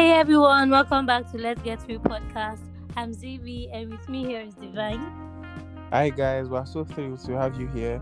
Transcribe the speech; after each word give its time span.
Hey 0.00 0.12
everyone, 0.12 0.70
welcome 0.70 1.04
back 1.04 1.30
to 1.30 1.36
Let's 1.36 1.60
Get 1.60 1.82
Through 1.82 1.98
podcast. 1.98 2.60
I'm 2.96 3.12
Zibby 3.12 3.68
and 3.70 3.90
with 3.90 4.08
me 4.08 4.24
here 4.24 4.40
is 4.40 4.54
Divine. 4.54 4.98
Hi 5.92 6.08
guys, 6.08 6.48
we're 6.48 6.64
so 6.64 6.86
thrilled 6.86 7.22
to 7.26 7.32
have 7.32 7.60
you 7.60 7.66
here. 7.68 8.00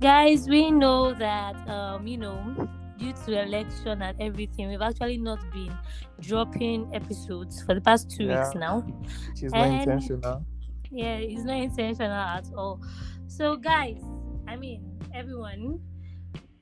Guys, 0.00 0.46
we 0.48 0.70
know 0.70 1.14
that 1.14 1.56
um, 1.68 2.06
you 2.06 2.16
know, 2.16 2.68
due 2.96 3.12
to 3.26 3.42
election 3.42 4.02
and 4.02 4.22
everything, 4.22 4.68
we've 4.68 4.80
actually 4.80 5.18
not 5.18 5.40
been 5.50 5.76
dropping 6.20 6.88
episodes 6.94 7.60
for 7.60 7.74
the 7.74 7.80
past 7.80 8.08
two 8.08 8.26
Yeah. 8.26 8.44
weeks 8.44 8.54
now. 8.54 8.82
Which 9.30 9.42
is 9.42 9.52
not 9.52 9.60
And- 9.66 9.80
intentional. 9.80 10.44
Yeah, 10.92 11.16
it's 11.16 11.42
not 11.42 11.56
intentional 11.56 12.12
at 12.12 12.46
all. 12.56 12.80
So, 13.26 13.56
guys, 13.56 14.00
I 14.46 14.54
mean, 14.54 14.84
everyone, 15.12 15.80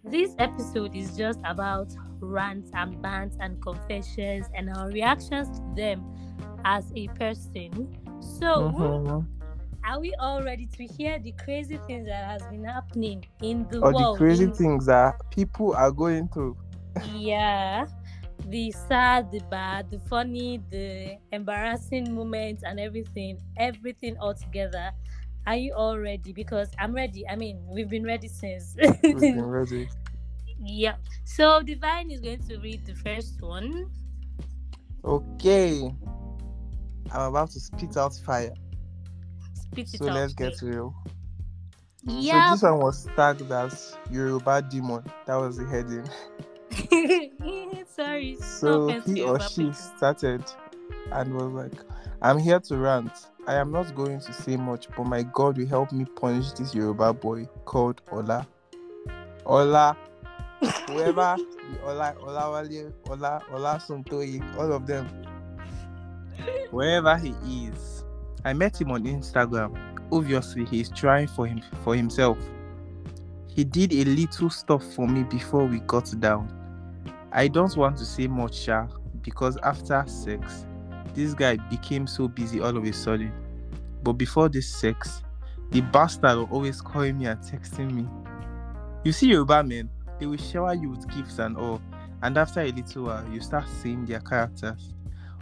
this 0.06 0.34
episode 0.38 0.94
is 0.94 1.16
just 1.16 1.40
about 1.44 1.88
rants 2.20 2.70
and 2.74 2.96
bants 3.02 3.36
and 3.40 3.60
confessions 3.62 4.46
and 4.54 4.70
our 4.70 4.88
reactions 4.88 5.48
to 5.58 5.64
them 5.74 6.04
as 6.64 6.90
a 6.94 7.08
person. 7.08 7.88
So, 8.20 8.70
Mhm. 8.72 9.26
are 9.84 10.00
we 10.00 10.14
all 10.18 10.42
ready 10.42 10.66
to 10.66 10.84
hear 10.86 11.18
the 11.18 11.32
crazy 11.32 11.78
things 11.86 12.06
that 12.06 12.24
has 12.24 12.42
been 12.48 12.64
happening 12.64 13.24
in 13.42 13.66
the 13.70 13.80
Or 13.80 13.92
the 13.92 14.14
crazy 14.16 14.44
in- 14.44 14.52
things 14.52 14.86
that 14.86 15.14
people 15.30 15.74
are 15.74 15.90
going 15.92 16.28
through. 16.28 16.56
yeah 17.12 17.86
the 18.48 18.70
sad 18.72 19.30
the 19.30 19.40
bad 19.50 19.90
the 19.90 19.98
funny 20.08 20.58
the 20.70 21.16
embarrassing 21.32 22.14
moments 22.14 22.62
and 22.64 22.78
everything 22.80 23.38
everything 23.58 24.16
all 24.18 24.34
together 24.34 24.90
are 25.46 25.56
you 25.56 25.72
all 25.74 25.98
ready 25.98 26.32
because 26.32 26.70
i'm 26.78 26.92
ready 26.94 27.26
i 27.28 27.36
mean 27.36 27.62
we've 27.68 27.88
been 27.88 28.04
ready 28.04 28.28
since 28.28 28.76
We've 29.02 29.18
been 29.20 29.44
ready. 29.46 29.88
yeah 30.60 30.96
so 31.24 31.62
divine 31.62 32.10
is 32.10 32.20
going 32.20 32.42
to 32.48 32.58
read 32.58 32.84
the 32.86 32.94
first 32.94 33.40
one 33.42 33.90
Okay. 35.04 35.88
I'm 37.12 37.20
about 37.30 37.50
to 37.52 37.60
spit 37.60 37.96
out 37.96 38.12
fire. 38.16 38.52
spit 39.54 39.94
it 39.94 39.98
So 39.98 40.08
out 40.08 40.14
let's 40.14 40.34
get 40.34 40.60
real. 40.62 40.92
yeah 42.02 42.48
So 42.48 42.54
this 42.54 42.62
one 42.62 42.78
was 42.80 43.08
tagged 43.14 43.52
as 43.52 43.96
Yoruba 44.10 44.62
demon. 44.68 45.04
That 45.26 45.36
was 45.36 45.58
the 45.58 45.66
heading. 45.66 46.08
sorry 47.88 48.36
So 48.40 48.88
to 48.88 49.00
he 49.14 49.22
or 49.22 49.38
she 49.40 49.72
started 49.72 50.42
and 51.12 51.34
was 51.34 51.52
like, 51.52 51.80
I'm 52.20 52.38
here 52.38 52.58
to 52.58 52.76
rant. 52.76 53.12
I 53.48 53.54
am 53.54 53.70
not 53.70 53.94
going 53.94 54.18
to 54.20 54.32
say 54.32 54.56
much, 54.56 54.88
but 54.96 55.04
my 55.04 55.22
God 55.22 55.56
will 55.56 55.66
help 55.68 55.92
me 55.92 56.04
punish 56.04 56.50
this 56.52 56.74
Yoruba 56.74 57.12
boy 57.12 57.46
called 57.64 58.02
Ola. 58.10 58.46
Ola. 59.44 59.96
Whoever 60.88 61.36
the 61.72 61.82
Ola 61.84 62.14
Olawale, 62.20 62.92
Ola 63.08 63.42
Ola 63.52 63.80
Suntoyi, 63.86 64.42
all 64.58 64.72
of 64.72 64.86
them. 64.86 65.06
Wherever 66.70 67.16
he 67.16 67.34
is. 67.66 68.04
I 68.44 68.52
met 68.52 68.80
him 68.80 68.90
on 68.90 69.04
Instagram. 69.04 69.76
Obviously 70.10 70.64
he's 70.64 70.88
trying 70.88 71.28
for 71.28 71.46
him 71.46 71.62
for 71.84 71.94
himself. 71.94 72.38
He 73.48 73.62
did 73.62 73.92
a 73.92 74.04
little 74.04 74.50
stuff 74.50 74.82
for 74.94 75.06
me 75.06 75.22
before 75.22 75.66
we 75.66 75.78
got 75.80 76.12
down. 76.20 76.52
I 77.32 77.48
don't 77.48 77.76
want 77.76 77.96
to 77.98 78.04
say 78.04 78.26
much, 78.26 78.56
Sha, 78.56 78.86
because 79.22 79.56
after 79.62 80.04
sex, 80.06 80.66
this 81.16 81.34
guy 81.34 81.56
became 81.70 82.06
so 82.06 82.28
busy 82.28 82.60
all 82.60 82.76
of 82.76 82.84
a 82.84 82.92
sudden. 82.92 83.32
But 84.02 84.12
before 84.12 84.48
this 84.48 84.68
sex, 84.68 85.22
the 85.70 85.80
bastard 85.80 86.36
was 86.38 86.48
always 86.50 86.80
calling 86.80 87.18
me 87.18 87.26
and 87.26 87.40
texting 87.40 87.90
me. 87.90 88.06
You 89.02 89.12
see, 89.12 89.28
Yoruba 89.28 89.64
men, 89.64 89.88
they 90.20 90.26
will 90.26 90.36
shower 90.36 90.74
you 90.74 90.90
with 90.90 91.08
gifts 91.14 91.38
and 91.38 91.56
all, 91.56 91.80
and 92.22 92.36
after 92.38 92.60
a 92.60 92.70
little 92.70 93.04
while, 93.04 93.26
you 93.32 93.40
start 93.40 93.64
seeing 93.82 94.04
their 94.04 94.20
characters. 94.20 94.94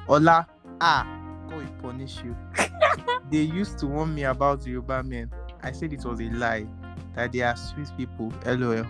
Ola, 0.09 0.47
ah, 0.81 1.05
God 1.49 1.57
will 1.59 1.91
punish 1.91 2.23
you. 2.25 2.37
they 3.31 3.43
used 3.43 3.79
to 3.81 3.87
warn 3.87 4.15
me 4.15 4.25
about 4.25 4.67
Yoruba 4.67 5.03
men. 5.03 5.31
I 5.63 5.73
said 5.73 5.93
it 5.93 6.05
was 6.05 6.21
a 6.21 6.25
lie, 6.31 6.67
that 7.17 7.33
they 7.33 7.41
are 7.41 7.57
Swiss 7.57 7.91
people, 7.91 8.33
lol. 8.47 8.87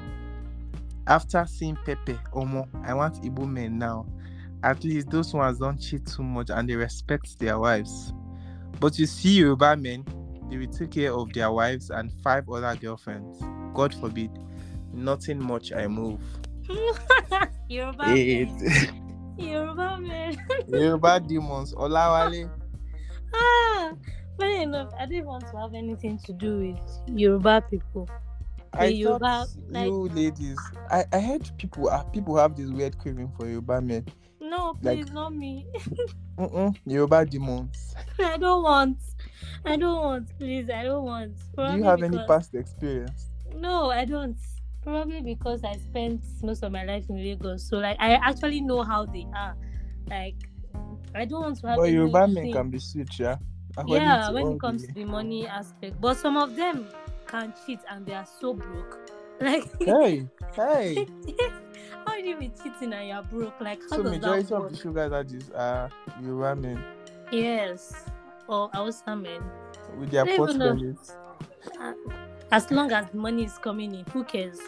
After 1.06 1.44
seeing 1.46 1.76
Pepe, 1.84 2.18
Omo, 2.32 2.66
I 2.84 2.94
want 2.94 3.22
Igbo 3.22 3.46
men 3.48 3.78
now. 3.78 4.06
At 4.64 4.82
least 4.82 5.10
those 5.10 5.34
ones 5.34 5.58
don't 5.58 5.78
cheat 5.78 6.06
too 6.06 6.22
much 6.22 6.48
and 6.48 6.66
they 6.68 6.74
respect 6.74 7.38
their 7.38 7.58
wives. 7.58 8.14
But 8.80 8.98
you 8.98 9.04
see, 9.06 9.38
Yoruba 9.40 9.76
men, 9.76 10.04
they 10.50 10.56
will 10.56 10.66
take 10.72 10.92
care 10.92 11.12
of 11.12 11.32
their 11.34 11.52
wives 11.52 11.90
and 11.90 12.10
five 12.22 12.48
other 12.48 12.74
girlfriends. 12.74 13.38
God 13.74 13.94
forbid, 13.94 14.30
nothing 14.92 15.38
much 15.42 15.70
I 15.72 15.86
move. 15.86 16.20
Yoruba 17.68 18.04
Hey, 18.06 18.46
man. 18.46 19.34
Yoruba 19.38 19.98
man. 20.00 20.36
Yoruba 20.68 21.20
demons, 21.20 21.74
Olawale. 21.74 22.50
Ah, 23.34 23.92
funny 24.38 24.62
enough, 24.62 24.90
I 24.98 25.04
didn't 25.06 25.26
want 25.26 25.46
to 25.48 25.56
have 25.58 25.74
anything 25.74 26.18
to 26.24 26.32
do 26.32 26.58
with 26.72 27.18
Yoruba 27.18 27.64
people. 27.70 28.08
I 28.72 28.86
The 28.86 28.94
Yoruba, 28.94 29.44
thought 29.46 29.48
like- 29.70 29.86
you 29.86 30.08
ladies, 30.08 30.58
I, 30.90 31.04
I 31.12 31.20
heard 31.20 31.50
people 31.58 31.90
uh, 31.90 32.02
people 32.04 32.36
have 32.38 32.56
this 32.56 32.70
weird 32.70 32.98
craving 32.98 33.30
for 33.36 33.46
Yoruba 33.46 33.80
men. 33.82 34.06
No, 34.54 34.76
Like- 34.82 34.98
please, 34.98 35.12
not 35.12 35.34
me. 35.34 35.66
Mm-mm, 36.38 36.76
Yoruba 36.86 37.24
demons. 37.26 37.94
I 38.18 38.36
don't 38.36 38.62
want. 38.62 38.98
I 39.64 39.76
don't 39.76 40.00
want. 40.02 40.38
Please, 40.38 40.70
I 40.70 40.84
don't 40.84 41.04
want. 41.04 41.32
Do 41.56 41.76
you 41.76 41.82
have 41.84 42.02
any 42.02 42.18
past 42.26 42.54
experience? 42.54 43.30
No, 43.56 43.90
I 43.90 44.04
don't. 44.04 44.36
Probably 44.82 45.22
because 45.22 45.64
I 45.64 45.74
spent 45.76 46.22
most 46.42 46.62
of 46.62 46.70
my 46.70 46.84
life 46.84 47.08
in 47.08 47.16
Lagos, 47.16 47.66
so 47.68 47.78
like 47.78 47.96
I 47.98 48.14
actually 48.14 48.60
know 48.60 48.82
how 48.82 49.06
they 49.06 49.26
are. 49.34 49.56
Like, 50.08 50.36
I 51.14 51.24
don't 51.24 51.42
want 51.42 51.60
to 51.60 51.66
have. 51.68 51.76
But 51.78 51.90
Yoruba 51.90 52.28
men 52.28 52.52
can 52.52 52.70
be 52.70 52.78
sweet, 52.78 53.08
yeah. 53.18 53.36
According 53.76 54.02
yeah, 54.06 54.30
when 54.30 54.52
it 54.52 54.60
comes 54.60 54.82
the- 54.82 54.88
to 54.88 54.94
the 54.94 55.04
money 55.04 55.48
aspect, 55.48 56.00
but 56.00 56.16
some 56.16 56.36
of 56.36 56.54
them 56.54 56.86
can 57.26 57.52
cheat 57.64 57.80
and 57.90 58.06
they 58.06 58.14
are 58.14 58.26
so 58.40 58.54
broke. 58.54 59.00
Like, 59.40 59.66
Hey, 59.82 60.28
hey. 60.54 61.06
you 62.26 62.36
be 62.36 62.50
cheating 62.62 62.92
and 62.92 63.08
you're 63.08 63.22
broke? 63.22 63.60
Like, 63.60 63.80
how 63.90 63.96
so 63.96 64.02
does 64.02 64.12
majority 64.12 64.42
that 64.48 64.54
of 64.56 64.70
the 64.70 64.76
sugar 64.76 65.08
daddies 65.08 65.50
are 65.50 65.90
Yoruba 66.22 66.56
men 66.56 66.84
Yes, 67.32 68.04
or 68.48 68.70
Hausa 68.72 69.16
men. 69.16 69.42
with 69.98 70.10
their 70.10 70.24
pot 70.24 70.50
even 70.50 70.58
know. 70.58 70.74
bellies. 70.74 71.12
Uh, 71.80 71.92
As 72.52 72.70
long 72.70 72.92
as 72.92 73.12
money 73.14 73.44
is 73.44 73.58
coming 73.58 73.94
in, 73.94 74.04
who 74.12 74.22
cares? 74.24 74.58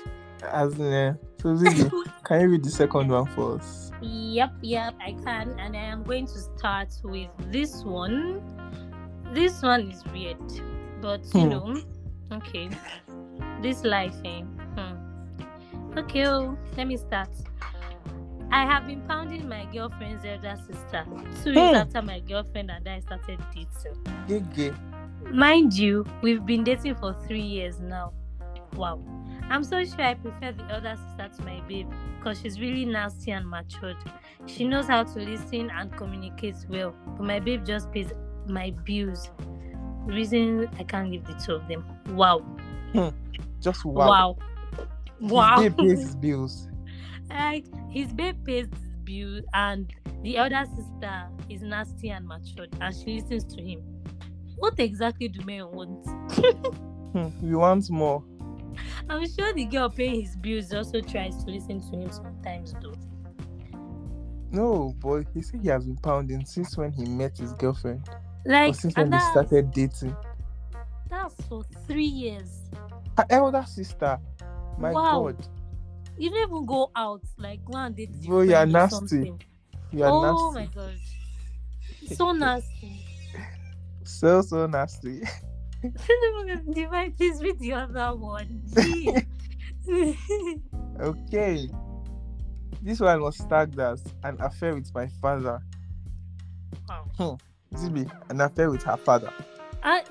As 0.42 0.78
in, 0.78 0.92
uh, 0.92 1.14
so 1.40 1.54
Zibby, 1.54 1.90
can 2.24 2.40
you 2.40 2.48
read 2.50 2.64
the 2.64 2.70
second 2.70 3.08
one 3.10 3.26
for 3.26 3.56
us? 3.56 3.90
Yep, 4.02 4.52
yep, 4.62 4.94
I 5.00 5.12
can, 5.24 5.58
and 5.58 5.76
I 5.76 5.80
am 5.84 6.02
going 6.02 6.26
to 6.26 6.38
start 6.38 6.88
with 7.04 7.28
this 7.50 7.84
one. 7.84 8.42
This 9.32 9.62
one 9.62 9.90
is 9.90 10.04
weird, 10.12 10.36
but 11.00 11.20
you 11.34 11.42
Hmm. 11.42 11.48
know, 11.50 11.76
okay. 12.32 12.68
This 13.62 13.84
life, 13.84 14.14
eh? 14.24 14.42
Hmm. 15.96 16.04
Okay, 16.04 16.26
oh, 16.26 16.56
let 16.76 16.86
me 16.86 16.96
start. 16.96 17.28
I 18.50 18.64
have 18.64 18.86
been 18.86 19.00
pounding 19.02 19.48
my 19.48 19.64
girlfriend's 19.72 20.24
elder 20.24 20.56
sister 20.56 21.04
two 21.42 21.52
years 21.52 21.70
Hmm. 21.70 21.74
after 21.74 22.02
my 22.02 22.20
girlfriend 22.20 22.70
and 22.70 22.88
I 22.88 23.00
started 23.00 23.40
dating. 23.54 24.50
Gay. 24.54 24.72
Mind 25.32 25.72
you, 25.74 26.04
we've 26.22 26.44
been 26.46 26.62
dating 26.64 26.94
for 26.96 27.12
three 27.26 27.40
years 27.42 27.80
now. 27.80 28.12
Wow. 28.74 29.00
I'm 29.48 29.64
so 29.64 29.84
sure 29.84 30.02
I 30.02 30.14
prefer 30.14 30.52
the 30.52 30.64
elder 30.72 30.96
sister 30.96 31.30
to 31.36 31.42
my 31.44 31.60
babe 31.68 31.88
because 32.18 32.40
she's 32.40 32.60
really 32.60 32.84
nasty 32.84 33.30
and 33.32 33.48
matured. 33.48 33.96
She 34.46 34.66
knows 34.66 34.86
how 34.86 35.02
to 35.04 35.18
listen 35.18 35.70
and 35.70 35.96
communicate 35.96 36.56
well, 36.68 36.94
but 37.16 37.24
my 37.24 37.40
babe 37.40 37.64
just 37.64 37.90
pays 37.90 38.12
my 38.48 38.70
bills. 38.84 39.30
Reason 40.04 40.68
I 40.78 40.84
can't 40.84 41.10
leave 41.10 41.24
the 41.24 41.34
two 41.34 41.54
of 41.54 41.66
them. 41.68 41.84
Wow. 42.10 42.44
Just 43.60 43.84
wow. 43.84 44.08
Wow. 44.08 44.36
His 45.20 45.30
Wow. 45.32 45.56
babe 45.56 45.76
pays 45.76 46.00
his 46.02 46.14
bills. 46.16 46.68
like 47.30 47.64
his 47.90 48.12
babe 48.12 48.36
pays 48.44 48.66
his 48.66 48.96
bill 49.04 49.40
and 49.54 49.92
the 50.22 50.36
elder 50.36 50.64
sister 50.74 51.28
is 51.48 51.62
nasty 51.62 52.10
and 52.10 52.26
matured 52.26 52.74
and 52.80 52.94
she 52.94 53.20
listens 53.20 53.44
to 53.54 53.62
him. 53.62 53.80
What 54.56 54.78
exactly 54.78 55.28
do 55.28 55.44
men 55.44 55.66
want? 55.70 56.06
We 57.42 57.54
want 57.54 57.88
more. 57.90 58.22
I'm 59.08 59.26
sure 59.30 59.52
the 59.54 59.64
girl 59.64 59.88
paying 59.88 60.20
his 60.20 60.36
bills 60.36 60.72
also 60.72 61.00
tries 61.00 61.42
to 61.44 61.50
listen 61.50 61.80
to 61.90 61.96
him 61.96 62.10
sometimes, 62.10 62.74
though. 62.82 62.92
No, 64.50 64.94
boy, 64.98 65.24
he 65.32 65.40
said 65.42 65.60
he 65.62 65.68
has 65.68 65.86
been 65.86 65.96
pounding 65.96 66.44
since 66.44 66.76
when 66.76 66.92
he 66.92 67.04
met 67.06 67.38
his 67.38 67.52
girlfriend. 67.54 68.06
Or 68.08 68.20
Like, 68.52 68.74
since 68.74 68.96
when 68.96 69.10
they 69.10 69.18
started 69.18 69.72
dating. 69.72 70.14
that's 71.08 71.34
for 71.46 71.64
three 71.86 72.04
years. 72.04 72.60
Her 73.16 73.24
elder 73.30 73.64
sister. 73.66 74.18
My 74.78 74.92
Wow. 74.92 75.22
God. 75.32 75.48
You 76.18 76.30
don't 76.30 76.48
even 76.50 76.66
go 76.66 76.90
out, 76.96 77.22
like, 77.36 77.62
go 77.64 77.74
and 77.76 77.94
date 77.94 78.10
Bro, 78.26 78.40
you're 78.42 78.64
nasty. 78.66 78.94
something. 78.96 79.40
You 79.92 80.04
are 80.04 80.10
oh 80.10 80.22
nasty. 80.22 80.42
Oh 80.42 80.52
my 80.52 80.66
gosh. 80.74 82.16
So 82.16 82.32
nasty. 82.32 83.04
So, 84.04 84.40
so 84.42 84.66
nasty. 84.66 85.22
Divine, 86.72 87.12
please 87.12 87.40
read 87.42 87.58
the 87.58 87.72
other 87.74 88.14
one. 88.16 88.62
Okay. 91.00 91.68
This 92.82 93.00
one 93.00 93.20
was 93.20 93.36
tagged 93.48 93.78
as 93.78 94.02
an 94.22 94.36
affair 94.40 94.74
with 94.74 94.92
my 94.94 95.06
father. 95.20 95.60
Wow. 96.88 97.38
Zibby, 97.74 98.10
an 98.30 98.40
affair 98.40 98.70
with 98.70 98.82
her 98.84 98.96
father. 98.96 99.32
Ah, 99.82 100.00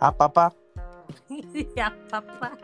Her 0.00 0.12
papa. 0.12 0.52
yeah, 1.76 1.90
Papa. 2.10 2.56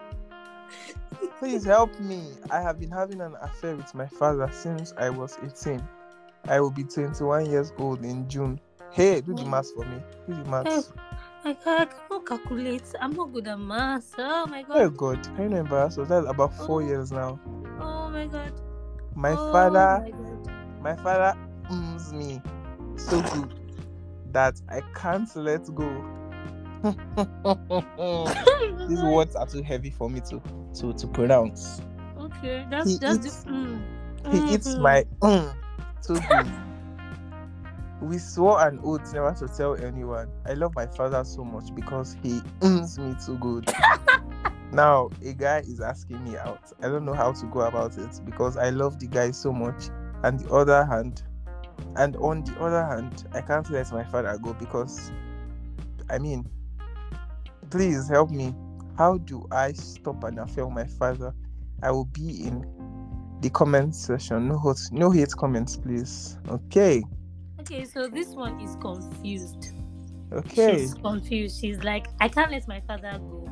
Please 1.38 1.64
help 1.64 1.98
me. 2.00 2.38
I 2.50 2.60
have 2.60 2.78
been 2.78 2.90
having 2.90 3.20
an 3.20 3.34
affair 3.42 3.76
with 3.76 3.94
my 3.94 4.06
father 4.06 4.48
since 4.52 4.92
I 4.96 5.10
was 5.10 5.36
18. 5.42 5.86
I 6.48 6.60
will 6.60 6.70
be 6.70 6.84
21 6.84 7.46
years 7.46 7.72
old 7.78 8.04
in 8.04 8.28
June. 8.28 8.60
Hey, 8.90 9.20
do 9.20 9.34
the 9.34 9.44
Mm. 9.44 9.50
maths 9.50 9.72
for 9.72 9.84
me. 9.84 10.02
Do 10.28 10.34
the 10.34 10.44
maths. 10.44 10.92
I 11.44 11.54
can't 11.54 11.90
I 12.10 12.20
calculate. 12.26 12.84
I'm 13.00 13.12
not 13.16 13.32
good 13.32 13.48
at 13.48 13.58
math. 13.58 14.14
Oh 14.18 14.46
my 14.46 14.62
god. 14.62 14.76
Oh 14.76 14.90
god. 14.90 14.90
God, 14.90 15.28
can 15.34 15.44
you 15.44 15.50
not 15.50 15.58
embarrass 15.60 15.98
us? 15.98 16.08
That's 16.08 16.26
about 16.28 16.54
four 16.54 16.82
Oh. 16.82 16.86
years 16.86 17.10
now. 17.12 17.40
Oh 17.80 18.10
my 18.10 18.26
god. 18.28 18.52
My 19.14 19.36
oh 19.36 19.52
father, 19.52 20.02
My 20.04 20.10
god. 20.10 20.50
my 20.80 20.96
father 20.96 21.34
owns 21.70 22.12
me 22.12 22.42
so 22.96 23.22
good 23.22 23.52
that 24.32 24.60
I 24.68 24.82
can't 24.94 25.34
let 25.36 25.62
go. 25.74 26.04
These 28.88 29.02
words 29.02 29.36
are 29.36 29.46
too 29.46 29.62
heavy 29.62 29.90
for 29.90 30.10
me 30.10 30.20
to 30.30 30.42
to 30.80 30.92
to 30.92 31.06
pronounce. 31.06 31.80
Okay, 32.18 32.66
that's 32.70 32.90
He 32.90 32.98
that's 32.98 33.26
eats- 33.26 33.42
the. 33.44 33.50
Mm. 33.50 33.82
He 34.32 34.54
eats 34.54 34.74
Mhm. 34.74 34.80
my 34.80 35.04
mm, 35.20 35.54
too 36.06 36.14
good. 36.28 36.46
We 38.00 38.18
swore 38.18 38.66
an 38.66 38.80
oath 38.82 39.12
never 39.12 39.32
to 39.34 39.48
tell 39.48 39.74
anyone. 39.76 40.28
I 40.46 40.54
love 40.54 40.74
my 40.74 40.86
father 40.86 41.22
so 41.24 41.44
much 41.44 41.72
because 41.74 42.16
he 42.22 42.40
owns 42.62 42.98
me 42.98 43.14
too 43.24 43.38
good. 43.38 43.70
now 44.72 45.08
a 45.24 45.32
guy 45.32 45.58
is 45.60 45.80
asking 45.80 46.22
me 46.24 46.36
out. 46.36 46.60
I 46.82 46.88
don't 46.88 47.04
know 47.04 47.14
how 47.14 47.32
to 47.32 47.46
go 47.46 47.60
about 47.60 47.96
it 47.98 48.20
because 48.24 48.56
I 48.56 48.70
love 48.70 48.98
the 48.98 49.06
guy 49.06 49.30
so 49.30 49.52
much. 49.52 49.90
And 50.24 50.40
the 50.40 50.52
other 50.52 50.84
hand, 50.84 51.22
and 51.96 52.16
on 52.16 52.42
the 52.44 52.58
other 52.60 52.84
hand, 52.84 53.28
I 53.34 53.40
can't 53.40 53.68
let 53.70 53.90
my 53.92 54.04
father 54.04 54.36
go 54.38 54.52
because, 54.54 55.12
I 56.10 56.18
mean, 56.18 56.48
please 57.72 58.08
help 58.08 58.30
me. 58.30 58.54
How 58.98 59.16
do 59.18 59.46
I 59.50 59.72
stop 59.72 60.22
an 60.24 60.38
affair 60.38 60.66
with 60.66 60.74
my 60.74 60.84
father? 60.86 61.34
I 61.82 61.90
will 61.90 62.04
be 62.04 62.44
in 62.46 62.64
the 63.40 63.50
comment 63.50 63.94
section. 63.96 64.48
No 64.48 64.58
hate, 64.58 64.80
no 64.92 65.10
hate 65.10 65.32
comments, 65.32 65.76
please. 65.76 66.38
Okay, 66.48 67.02
Okay, 67.60 67.84
so 67.84 68.08
this 68.08 68.28
one 68.34 68.60
is 68.60 68.76
confused. 68.76 69.72
okay. 70.32 70.78
She's 70.80 70.94
confused. 70.94 71.60
She's 71.60 71.82
like, 71.82 72.06
I 72.20 72.28
can't 72.28 72.50
let 72.52 72.66
my 72.68 72.80
father 72.86 73.18
go. 73.18 73.48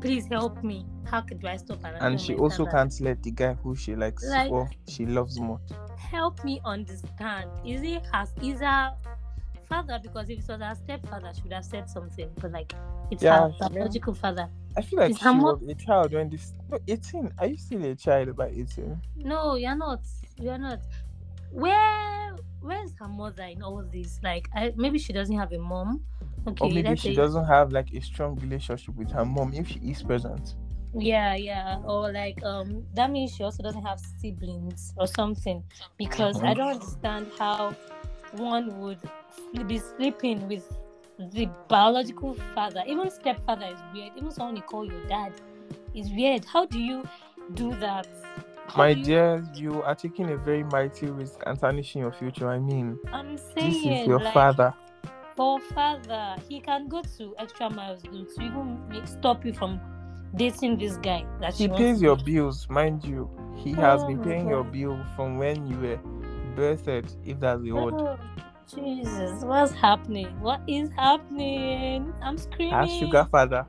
Please 0.00 0.26
help 0.26 0.62
me. 0.62 0.84
How 1.06 1.22
could 1.22 1.42
I 1.44 1.56
stop 1.56 1.78
an 1.84 1.94
affair 1.94 2.06
And 2.08 2.20
she 2.20 2.34
also 2.34 2.64
father? 2.66 2.78
can't 2.78 3.00
let 3.00 3.22
the 3.22 3.30
guy 3.30 3.54
who 3.54 3.74
she 3.74 3.94
likes 3.96 4.24
Like- 4.28 4.50
or 4.50 4.68
she 4.88 5.06
loves 5.06 5.40
more. 5.40 5.60
help 5.96 6.44
me 6.44 6.60
understand. 6.64 7.48
Is 7.64 7.82
it 7.82 8.02
has 8.12 8.30
is 8.42 8.60
her 8.60 8.92
father? 9.64 9.98
Because 10.02 10.28
if 10.30 10.38
it 10.40 10.48
was 10.48 10.60
her 10.60 10.74
stepfather, 10.74 11.32
she 11.34 11.42
would 11.42 11.52
have 11.52 11.64
said 11.64 11.88
something. 11.88 12.30
But 12.40 12.52
like, 12.52 12.72
it's 13.10 13.22
Yeah, 13.22 13.48
her 13.48 13.54
I 13.60 13.68
mean- 13.68 13.74
biological 13.74 14.14
father. 14.14 14.48
I 14.76 14.82
feel 14.82 14.98
like 15.00 15.10
Is 15.12 15.18
she 15.18 15.24
her 15.24 15.34
mo- 15.34 15.54
was 15.54 15.68
a 15.68 15.74
child 15.74 16.12
when 16.12 16.28
this. 16.30 16.52
No, 16.70 16.78
18. 16.88 17.32
Are 17.38 17.46
you 17.46 17.56
still 17.56 17.84
a 17.84 17.94
child 17.94 18.34
by 18.36 18.48
18? 18.48 19.00
No, 19.16 19.54
you're 19.54 19.76
not. 19.76 20.00
You're 20.38 20.58
not. 20.58 20.80
Where 21.52 22.36
where's 22.60 22.92
her 22.98 23.08
mother 23.08 23.44
in 23.44 23.62
all 23.62 23.84
this? 23.92 24.18
Like, 24.22 24.48
I, 24.54 24.72
maybe 24.76 24.98
she 24.98 25.12
doesn't 25.12 25.36
have 25.36 25.52
a 25.52 25.58
mom. 25.58 26.00
Okay, 26.46 26.66
or 26.66 26.70
maybe 26.72 26.96
she 26.96 27.08
say- 27.10 27.14
doesn't 27.14 27.44
have 27.46 27.72
like 27.72 27.92
a 27.94 28.00
strong 28.00 28.34
relationship 28.36 28.94
with 28.96 29.10
her 29.12 29.24
mom 29.24 29.52
if 29.54 29.68
she 29.68 29.78
is 29.80 30.02
present. 30.02 30.56
Yeah, 30.96 31.34
yeah. 31.34 31.78
Or 31.84 32.12
like 32.12 32.42
um 32.44 32.84
that 32.94 33.10
means 33.10 33.34
she 33.34 33.42
also 33.44 33.62
doesn't 33.62 33.82
have 33.84 34.00
siblings 34.20 34.92
or 34.96 35.06
something. 35.06 35.62
Because 35.96 36.40
I 36.42 36.52
Mhm. 36.52 36.56
don't 36.56 36.68
understand 36.74 37.26
how 37.38 37.74
one 38.36 38.78
would 38.80 38.98
be 39.66 39.78
sleeping 39.78 40.48
with 40.48 40.68
the 41.32 41.48
biological 41.68 42.34
father. 42.54 42.82
Even 42.86 43.10
stepfather 43.10 43.66
is 43.66 43.78
weird. 43.92 44.12
Even 44.16 44.30
someone 44.30 44.56
you 44.56 44.62
call 44.62 44.84
your 44.90 45.04
dad 45.06 45.32
is 45.94 46.10
weird. 46.10 46.44
How 46.44 46.66
do 46.66 46.78
you 46.78 47.04
do 47.54 47.74
that? 47.76 48.08
How 48.66 48.78
My 48.78 48.94
do 48.94 49.00
you- 49.00 49.04
dear, 49.06 49.44
you 49.54 49.82
are 49.82 49.94
taking 49.94 50.30
a 50.30 50.36
very 50.36 50.64
mighty 50.64 51.06
risk 51.06 51.40
and 51.46 51.58
tarnishing 51.58 52.02
your 52.02 52.12
future. 52.12 52.48
I 52.48 52.58
mean, 52.58 52.98
I'm 53.12 53.36
this 53.54 53.84
is 53.84 54.06
your 54.06 54.18
like, 54.20 54.32
father. 54.34 54.74
for 55.36 55.60
father, 55.60 56.36
he 56.48 56.60
can 56.60 56.88
go 56.88 57.02
to 57.18 57.34
extra 57.38 57.68
miles 57.70 58.02
to 58.02 58.26
even 58.40 58.80
make, 58.88 59.06
stop 59.06 59.44
you 59.44 59.52
from 59.52 59.80
dating 60.36 60.78
this 60.78 60.96
guy 60.96 61.24
that 61.40 61.54
He 61.54 61.68
pays 61.68 62.00
your 62.02 62.16
bills, 62.16 62.66
mind 62.68 63.04
you. 63.04 63.28
He 63.56 63.72
has 63.74 64.02
Oh 64.02 64.06
been 64.08 64.18
my 64.18 64.24
paying 64.24 64.48
your 64.48 64.64
bill 64.64 64.98
from 65.14 65.38
when 65.38 65.66
you 65.66 65.78
were 65.78 66.00
birthed, 66.56 67.16
if 67.24 67.40
that's 67.40 67.62
the 67.62 67.72
word. 67.72 67.94
Oh, 67.94 68.18
Jesus, 68.74 69.42
what's 69.44 69.72
happening? 69.74 70.28
What 70.40 70.60
is 70.66 70.90
happening? 70.96 72.12
I'm 72.22 72.38
screaming. 72.38 72.72
Her 72.74 72.86
sugar 72.88 73.26
father. 73.30 73.66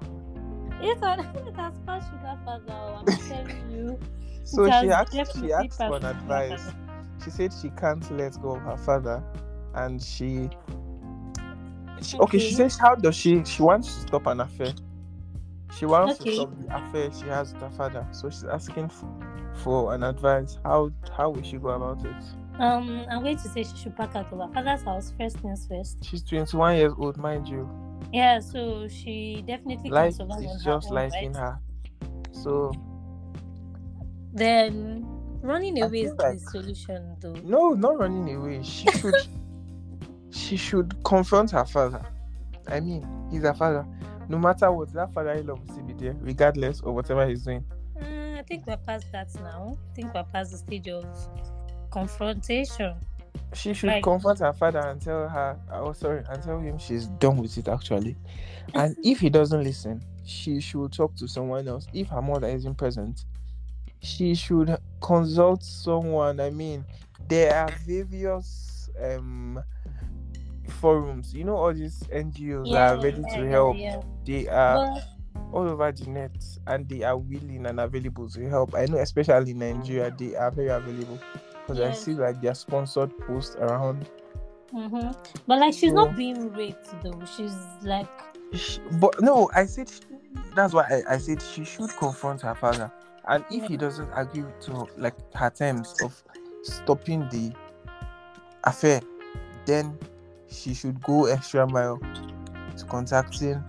It's 0.81 1.01
on 1.03 1.19
it 1.47 1.55
has 1.57 1.73
passed 1.85 2.09
sugar 2.09 2.37
father. 2.45 2.63
oh, 2.69 2.95
I'm 3.01 3.05
telling 3.27 3.69
you. 3.71 3.99
So 4.43 4.69
she 4.69 4.89
asked, 4.89 5.13
she 5.39 5.51
asked 5.51 5.77
for 5.77 5.97
an 5.97 6.05
advice. 6.05 6.49
father. 6.61 6.77
She 7.23 7.29
said 7.31 7.51
she 7.59 7.69
can't 7.71 8.09
let 8.11 8.39
go 8.41 8.57
of 8.57 8.61
her 8.63 8.77
father, 8.77 9.23
and 9.73 10.01
she, 10.01 10.49
she 12.01 12.19
okay. 12.19 12.38
She 12.38 12.53
says 12.53 12.77
how 12.77 12.93
does 12.95 13.15
she? 13.15 13.43
She 13.43 13.63
wants 13.63 13.95
to 13.95 14.01
stop 14.01 14.27
an 14.27 14.41
affair. 14.41 14.73
She 15.71 15.85
wants 15.88 16.19
Okay. 16.19 16.29
to 16.29 16.35
stop 16.35 16.51
the 16.59 16.77
affair 16.77 17.11
she 17.11 17.27
has 17.27 17.53
with 17.53 17.61
her 17.63 17.71
father. 17.71 18.07
So 18.11 18.29
she's 18.29 18.43
asking 18.43 18.85
f- 18.85 19.03
for 19.63 19.93
an 19.95 20.03
advice. 20.03 20.57
How 20.63 20.91
how 21.17 21.31
will 21.31 21.41
she 21.43 21.57
go 21.57 21.69
about 21.69 22.05
it? 22.05 22.23
Um, 22.59 23.05
I'm 23.09 23.21
going 23.21 23.37
to 23.37 23.47
say 23.49 23.63
she 23.63 23.75
should 23.75 23.97
pack 23.97 24.15
out 24.15 24.31
of 24.31 24.39
her 24.39 24.53
father's 24.53 24.83
house 24.83 25.13
first 25.19 25.37
things 25.39 25.67
first. 25.67 26.03
She's 26.05 26.23
21 26.23 26.77
years 26.77 26.93
old, 26.97 27.17
mind 27.17 27.47
you. 27.47 27.69
Yeah, 28.13 28.39
so 28.39 28.87
she 28.87 29.43
definitely 29.45 29.89
can 29.89 29.91
Life 29.91 30.13
survive 30.15 30.41
is 30.43 30.63
her 30.63 30.71
just 30.71 30.91
life 30.91 31.11
right? 31.13 31.23
in 31.25 31.33
her. 31.33 31.59
So 32.31 32.71
Then 34.33 35.05
running 35.41 35.81
away 35.81 36.01
is 36.01 36.11
feel 36.11 36.15
the 36.17 36.39
solution, 36.39 37.15
though. 37.19 37.33
no, 37.43 37.69
not 37.73 37.97
running 37.99 38.33
away. 38.35 38.63
She 38.63 38.87
should 38.91 39.15
she 40.31 40.57
should 40.57 40.95
confront 41.03 41.51
her 41.51 41.65
father. 41.65 42.05
I 42.67 42.79
mean, 42.79 43.05
he's 43.31 43.43
her 43.43 43.53
father. 43.53 43.85
No 44.27 44.37
matter 44.39 44.71
what, 44.71 44.91
that 44.93 45.13
father-in-law 45.13 45.53
will 45.55 45.65
still 45.73 45.83
be 45.83 45.93
there, 45.93 46.15
regardless 46.21 46.79
of 46.81 46.93
whatever 46.93 47.27
he's 47.27 47.43
doing. 47.43 47.63
Uh, 48.01 48.39
I 48.39 48.43
think 48.47 48.65
we're 48.65 48.77
past 48.77 49.12
that 49.12 49.33
now. 49.35 49.77
I 49.91 49.93
think 49.95 50.13
we're 50.13 50.24
past 50.24 50.51
the 50.51 50.57
stage 50.57 50.88
of 50.88 51.05
confrontation. 51.95 52.95
She 53.53 53.73
should 53.73 53.87
Right. 53.89 54.03
confront 54.03 54.39
her 54.39 54.51
father 54.53 54.79
and 54.79 55.01
tell 55.01 55.29
her, 55.29 55.57
oh 55.71 55.93
sorry, 55.93 56.23
and 56.29 56.43
tell 56.43 56.59
him 56.59 56.77
she's 56.77 57.07
done 57.07 57.37
with 57.37 57.57
it 57.57 57.67
actually. 57.69 58.17
And 58.73 58.95
if 59.03 59.19
he 59.19 59.29
doesn't 59.29 59.63
listen, 59.63 60.03
she 60.25 60.59
should 60.59 60.91
talk 60.91 61.15
to 61.15 61.27
someone 61.27 61.67
else. 61.67 61.87
If 61.93 62.09
her 62.09 62.21
mother 62.21 62.47
isn't 62.47 62.75
present, 62.75 63.23
she 64.01 64.35
should 64.35 64.75
consult 65.01 65.63
someone. 65.63 66.39
I 66.39 66.49
mean, 66.49 66.83
there 67.29 67.55
are 67.55 67.71
various 67.85 68.89
um 69.01 69.63
forums. 70.69 71.33
You 71.33 71.45
know, 71.45 71.55
all 71.55 71.73
these 71.73 72.03
NGOs 72.11 72.71
that 72.71 72.97
are 72.97 73.01
ready 73.01 73.21
yeah, 73.29 73.35
to 73.35 73.47
help. 73.47 73.77
yeah. 73.77 74.01
They 74.25 74.47
are 74.47 74.77
But 74.95 75.03
all 75.53 75.69
over 75.69 75.91
the 75.91 76.09
net 76.09 76.31
and 76.67 76.89
they 76.89 77.03
are 77.03 77.17
willing 77.17 77.65
and 77.67 77.79
available 77.79 78.27
to 78.29 78.49
help. 78.49 78.75
I 78.75 78.85
know, 78.85 78.97
especially 78.97 79.51
in 79.51 79.59
Nigeria, 79.59 80.13
they 80.17 80.35
are 80.35 80.51
very 80.51 80.67
available 80.69 81.19
because 81.67 81.79
I 81.81 81.91
see 81.93 82.13
like 82.13 82.41
their 82.41 82.53
sponsored 82.55 83.17
posts 83.19 83.55
around. 83.55 84.05
hmm 84.72 85.12
But 85.48 85.60
like 85.60 85.74
she's 85.74 85.89
So- 85.91 85.95
not 86.05 86.15
being 86.15 86.51
raped 86.53 86.93
though. 87.03 87.19
She's 87.36 87.55
like 87.84 88.07
Sh- 88.53 88.77
But 89.00 89.22
no, 89.22 89.50
I 89.55 89.65
said 89.65 89.91
that's 90.55 90.74
why 90.74 90.84
I, 90.84 91.15
I 91.15 91.17
said 91.17 91.41
she 91.41 91.65
should 91.65 91.89
confront 91.98 92.41
her 92.41 92.53
father, 92.55 92.91
and 93.27 93.43
if 93.51 93.63
he 93.67 93.75
doesn't 93.77 94.10
agree 94.15 94.45
to 94.62 94.88
like 94.98 95.15
her 95.36 95.50
terms 95.50 95.95
of 96.03 96.22
stopping 96.62 97.27
the 97.31 97.51
affair, 98.63 99.01
then 99.65 99.98
she 100.48 100.74
should 100.74 101.01
go 101.03 101.25
extra 101.25 101.67
mile 101.67 101.98
to 102.77 102.86
contacting 102.86 103.63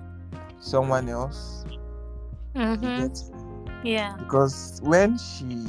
someone 0.61 1.09
else. 1.09 1.65
mhm, 2.55 3.11
yeah. 3.85 4.15
because 4.19 4.81
when 4.83 5.17
she 5.19 5.67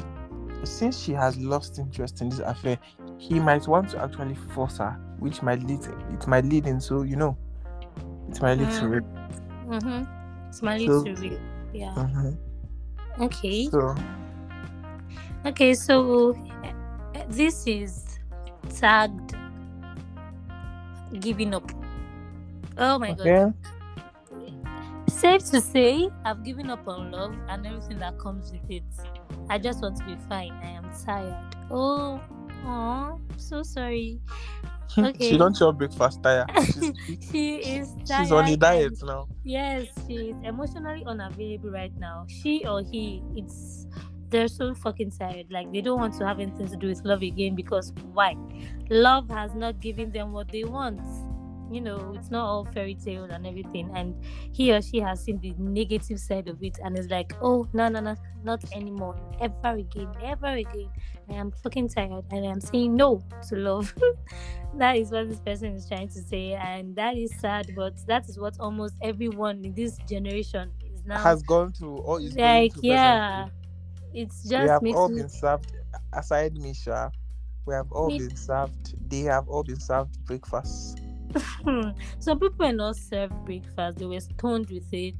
since 0.63 0.97
she 0.99 1.11
has 1.13 1.37
lost 1.37 1.79
interest 1.79 2.21
in 2.21 2.29
this 2.29 2.39
affair 2.39 2.77
he 3.17 3.39
might 3.39 3.67
want 3.67 3.89
to 3.89 3.99
actually 4.01 4.35
force 4.35 4.77
her 4.79 4.91
which 5.19 5.41
might 5.41 5.61
lead 5.63 5.79
it 6.11 6.27
might 6.27 6.45
lead 6.45 6.65
into 6.67 7.03
you 7.03 7.15
know 7.15 7.37
it 8.29 8.41
might 8.41 8.57
lead 8.57 8.69
to 8.71 8.81
Mm. 8.81 8.89
rape 8.91 9.03
Mm-hmm. 9.67 10.51
Smiley 10.51 10.87
So- 10.87 11.03
to 11.03 11.13
real. 11.15 11.39
Yeah. 11.73 11.93
Mhm. 11.95 12.37
Okay. 13.19 13.65
so 13.69 13.95
Okay, 15.45 15.73
so 15.73 16.31
uh, 16.63 17.23
this 17.29 17.67
is 17.67 18.19
tagged 18.69 19.35
giving 21.19 21.53
up. 21.53 21.69
Oh 22.77 22.97
my 22.99 23.13
god. 23.13 23.53
Safe 25.17 25.43
to 25.49 25.61
say, 25.61 26.11
I've 26.25 26.43
given 26.43 26.69
up 26.69 26.87
on 26.87 27.09
love 27.09 27.35
and 27.49 27.65
everything 27.65 27.97
that 27.97 28.19
comes 28.19 28.51
with 28.51 28.69
it. 28.69 28.83
I 29.49 29.57
just 29.57 29.81
want 29.81 29.97
to 29.97 30.05
be 30.05 30.15
fine. 30.29 30.51
I 30.61 30.67
am 30.69 30.91
tired. 31.03 31.55
Oh, 31.71 32.21
oh, 32.63 33.19
so 33.37 33.63
sorry. 33.63 34.19
Okay. 34.97 35.31
she 35.31 35.37
don't 35.37 35.53
chop 35.55 35.77
breakfast 35.77 36.23
tired. 36.23 36.49
She 37.31 37.57
is 37.57 37.93
tired. 38.07 38.23
she's 38.23 38.31
on 38.31 38.47
a 38.47 38.55
diet 38.55 38.93
now. 39.03 39.27
Yes, 39.43 39.85
she 40.07 40.29
is 40.29 40.37
emotionally 40.43 41.03
unavailable 41.05 41.71
right 41.71 41.91
now. 41.99 42.25
She 42.29 42.65
or 42.65 42.81
he, 42.81 43.21
it's 43.35 43.85
they're 44.29 44.47
so 44.47 44.73
fucking 44.73 45.11
tired. 45.11 45.47
Like 45.51 45.71
they 45.73 45.81
don't 45.81 45.99
want 45.99 46.13
to 46.19 46.25
have 46.25 46.39
anything 46.39 46.67
to 46.69 46.77
do 46.77 46.87
with 46.87 47.03
love 47.03 47.21
again 47.21 47.53
because 47.53 47.91
why? 48.13 48.35
Love 48.89 49.29
has 49.29 49.53
not 49.55 49.81
given 49.81 50.11
them 50.11 50.31
what 50.31 50.49
they 50.49 50.63
want. 50.63 51.01
You 51.71 51.81
know, 51.81 52.13
it's 52.15 52.31
not 52.31 52.45
all 52.45 52.65
fairy 52.65 52.95
tale 52.95 53.25
and 53.25 53.45
everything. 53.45 53.91
And 53.93 54.15
he 54.51 54.71
or 54.71 54.81
she 54.81 54.99
has 54.99 55.23
seen 55.23 55.39
the 55.39 55.53
negative 55.57 56.19
side 56.19 56.47
of 56.47 56.61
it 56.63 56.79
and 56.83 56.97
is 56.97 57.09
like, 57.09 57.33
oh 57.41 57.67
no 57.73 57.89
no 57.89 57.99
no, 57.99 58.15
not 58.43 58.63
anymore. 58.73 59.15
Ever 59.41 59.77
again, 59.77 60.13
ever 60.23 60.47
again. 60.47 60.89
I 61.29 61.33
am 61.33 61.51
fucking 61.51 61.89
tired 61.89 62.23
and 62.31 62.45
I 62.45 62.49
am 62.49 62.61
saying 62.61 62.95
no 62.95 63.21
to 63.49 63.55
love. 63.55 63.93
that 64.77 64.95
is 64.95 65.11
what 65.11 65.29
this 65.29 65.39
person 65.39 65.75
is 65.75 65.87
trying 65.87 66.07
to 66.09 66.21
say, 66.21 66.53
and 66.53 66.95
that 66.95 67.17
is 67.17 67.35
sad, 67.39 67.71
but 67.75 67.93
that 68.07 68.29
is 68.29 68.39
what 68.39 68.57
almost 68.59 68.95
everyone 69.01 69.65
in 69.65 69.73
this 69.73 69.97
generation 70.07 70.71
is 70.85 71.03
now 71.05 71.19
Has 71.19 71.43
gone 71.43 71.73
through 71.73 71.97
or 71.97 72.21
is 72.21 72.33
going 72.33 72.45
like 72.45 72.73
yeah 72.81 73.47
it's 74.13 74.45
we 74.45 74.49
just 74.51 74.67
have 74.67 74.81
makes 74.81 74.95
all 74.95 75.09
me 75.09 75.15
been 75.15 75.29
served 75.29 75.73
aside 76.13 76.55
Misha. 76.57 77.11
We 77.65 77.73
have 77.73 77.91
all 77.91 78.07
Me- 78.07 78.17
been 78.17 78.35
served. 78.35 78.95
They 79.09 79.21
have 79.21 79.47
all 79.49 79.63
been 79.63 79.79
served 79.79 80.23
breakfast. 80.25 81.01
some 82.19 82.39
people 82.39 82.65
are 82.65 82.73
not 82.73 82.95
served 82.95 83.33
breakfast. 83.45 83.97
They 83.97 84.05
were 84.05 84.19
stoned 84.19 84.69
with 84.69 84.91
it. 84.93 85.15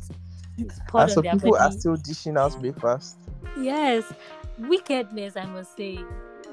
It's 0.57 0.79
And 0.97 1.09
poured 1.09 1.09
some 1.11 1.23
on 1.29 1.37
their 1.37 1.37
people 1.37 1.55
are 1.55 1.71
still 1.71 1.95
dishing 1.97 2.37
out 2.37 2.59
breakfast. 2.59 3.17
yes. 3.55 4.11
Wickedness 4.57 5.37
i 5.37 5.45
must 5.45 5.75
say. 5.75 6.07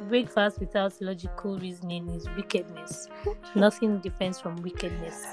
Breakfast 0.09 0.59
without 0.61 1.01
logical 1.01 1.59
reasoning 1.59 2.09
is 2.11 2.29
wickedness. 2.31 3.09
Nothing 3.55 4.01
different 4.01 4.37
from 4.37 4.57
wickedness. 4.63 5.25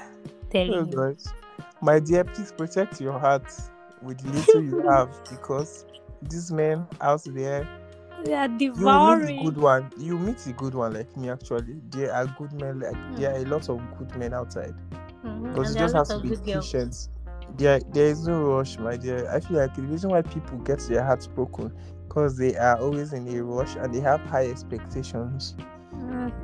Telling 0.50 0.72
Oh 0.72 0.86
you. 0.86 1.04
My 1.80 1.98
dear, 1.98 2.24
please 2.24 2.52
protect 2.52 3.00
your 3.00 3.18
heart 3.18 3.50
with 4.00 4.18
the 4.18 4.30
little 4.30 4.62
you 4.62 4.78
have 4.88 5.10
because 5.28 5.84
these 6.22 6.52
men 6.52 6.86
out 7.00 7.22
there, 7.26 7.68
they 8.24 8.34
are 8.34 8.48
you 8.74 8.92
meet 8.92 9.34
devouring 9.34 9.36
good 9.36 9.56
one. 9.58 9.90
You 9.96 10.18
meet 10.18 10.38
the 10.38 10.52
good 10.52 10.74
one 10.74 10.94
like 10.94 11.14
me 11.16 11.30
actually. 11.30 11.80
There 11.90 12.12
are 12.14 12.26
good 12.26 12.52
men 12.52 12.80
like 12.80 12.96
there 13.16 13.32
are 13.32 13.38
a 13.38 13.44
lot 13.44 13.68
of 13.68 13.80
good 13.98 14.14
men 14.16 14.32
outside. 14.34 14.74
Mhm, 15.24 15.54
But 15.54 15.66
and 15.66 15.76
you 15.76 15.76
just 15.76 15.94
have 15.94 16.08
to 16.08 16.20
be 16.20 16.32
patient. 16.52 17.08
There, 17.56 17.80
there 17.92 18.06
is 18.06 18.26
no 18.26 18.42
rush, 18.56 18.78
my 18.78 18.96
dear. 18.96 19.28
I 19.30 19.40
feel 19.40 19.58
like 19.58 19.74
the 19.74 19.82
reason 19.82 20.10
why 20.10 20.22
people 20.22 20.58
get 20.58 20.80
their 20.88 21.04
hearts 21.04 21.26
broken 21.26 21.72
because 22.08 22.36
they 22.38 22.56
are 22.56 22.78
always 22.78 23.12
in 23.12 23.28
a 23.28 23.42
rush 23.42 23.76
and 23.76 23.92
they 23.94 24.00
have 24.00 24.22
high 24.22 24.46
expectations. 24.48 25.54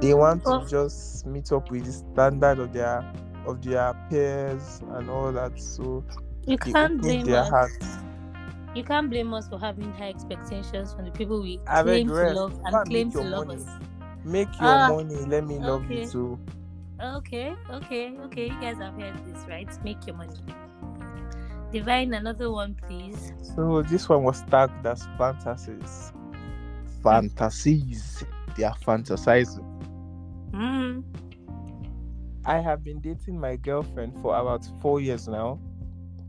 They 0.01 0.15
Mhm. 0.15 0.19
want 0.19 0.45
to 0.47 0.61
just 0.69 1.27
meet 1.27 1.51
up 1.53 1.71
with 1.71 1.85
the 1.87 1.93
standard 1.93 2.59
of 2.59 2.73
their 2.73 3.05
of 3.47 3.63
their 3.63 3.95
peers 4.11 4.83
and 4.91 5.09
all 5.11 5.33
that. 5.33 5.59
So 5.61 6.05
you 6.47 6.59
can't 6.59 7.01
blame 7.01 7.25
their 7.25 7.43
us 7.43 7.49
hearts. 7.51 7.99
You 8.79 8.85
can't 8.85 9.11
blame 9.11 9.35
us 9.35 9.49
for 9.49 9.59
having 9.59 9.93
high 9.93 10.09
expectations 10.09 10.95
from 10.95 11.05
the 11.05 11.11
people 11.11 11.43
we 11.43 11.59
beg 11.85 12.07
claim 12.07 12.07
to 12.07 12.31
love 12.33 12.61
and 12.65 12.87
claim 12.89 13.11
to 13.11 13.21
love 13.21 13.49
money. 13.49 13.63
us 13.63 13.69
Make 14.25 14.49
your 14.61 14.69
Ah, 14.69 14.89
money. 14.89 15.17
Let 15.27 15.47
me 15.47 15.59
love 15.59 15.85
okay. 15.85 16.03
you 16.03 16.09
too. 16.09 16.39
Okay, 17.01 17.55
okay, 17.71 18.17
okay. 18.27 18.45
You 18.49 18.61
guys 18.61 18.77
have 18.79 18.95
heard 19.01 19.17
this, 19.27 19.45
right? 19.49 19.69
Make 19.85 20.07
your 20.07 20.17
money. 20.17 20.35
Divine 21.73 22.15
another 22.15 22.51
one, 22.51 22.75
please. 22.87 23.33
So 23.55 23.83
this 23.83 24.09
one 24.09 24.23
was 24.23 24.43
tagged 24.51 24.87
as 24.87 25.07
fantasies. 25.17 26.13
Fantasies. 27.03 28.25
They 28.57 28.65
are 28.65 28.77
fantasizing. 28.77 29.65
Mm. 30.53 31.05
I 32.45 32.59
have 32.59 32.83
been 32.83 33.01
dating 33.01 33.39
my 33.39 33.57
girlfriend 33.57 34.15
for 34.23 34.37
about 34.37 34.67
four 34.81 35.01
years 35.01 35.29
now. 35.29 35.61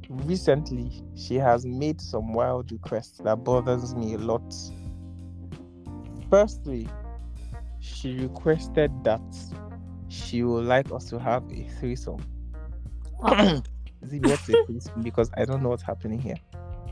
Recently, 0.09 1.03
she 1.15 1.35
has 1.35 1.65
made 1.65 2.01
some 2.01 2.33
wild 2.33 2.71
requests 2.71 3.19
that 3.19 3.43
bothers 3.43 3.93
me 3.93 4.15
a 4.15 4.17
lot. 4.17 4.53
Firstly, 6.31 6.89
she 7.79 8.17
requested 8.17 8.91
that 9.03 9.21
she 10.07 10.41
would 10.43 10.65
like 10.65 10.91
us 10.91 11.05
to 11.11 11.19
have 11.19 11.43
a 11.51 11.63
threesome. 11.79 12.25
Oh, 13.23 13.61
See 14.09 14.19
what's 14.19 14.49
a 14.49 14.65
threesome 14.65 15.03
because 15.03 15.29
I 15.37 15.45
don't 15.45 15.61
know 15.61 15.69
what's 15.69 15.83
happening 15.83 16.19
here. 16.19 16.37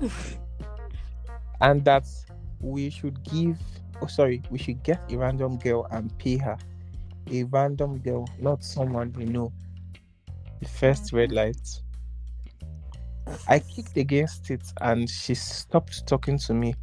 And 1.59 1.83
that 1.85 2.05
we 2.59 2.91
should 2.91 3.23
give 3.23 3.57
oh 4.01 4.07
sorry, 4.07 4.43
we 4.51 4.59
should 4.59 4.83
get 4.83 5.01
a 5.11 5.17
random 5.17 5.57
girl 5.57 5.87
and 5.89 6.15
pay 6.19 6.37
her. 6.37 6.57
A 7.31 7.43
random 7.45 7.97
girl, 7.97 8.29
not 8.39 8.63
someone 8.63 9.11
we 9.13 9.25
know. 9.25 9.51
The 10.61 10.67
first 10.67 11.11
red 11.13 11.31
light. 11.31 11.81
I 13.47 13.59
kicked 13.59 13.97
against 13.97 14.49
it 14.51 14.61
and 14.81 15.09
she 15.09 15.35
stopped 15.35 16.07
talking 16.07 16.37
to 16.39 16.53
me. 16.53 16.75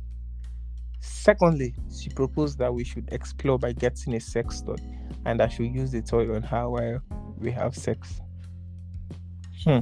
Secondly, 1.00 1.74
she 1.94 2.08
proposed 2.10 2.58
that 2.58 2.72
we 2.72 2.84
should 2.84 3.08
explore 3.12 3.58
by 3.58 3.72
getting 3.72 4.14
a 4.14 4.20
sex 4.20 4.62
toy 4.62 4.76
and 5.26 5.40
I 5.42 5.48
should 5.48 5.66
use 5.66 5.90
the 5.90 6.02
toy 6.02 6.34
on 6.34 6.42
her 6.42 6.68
while 6.68 7.02
we 7.38 7.50
have 7.50 7.76
sex. 7.76 8.20
Hmm. 9.64 9.80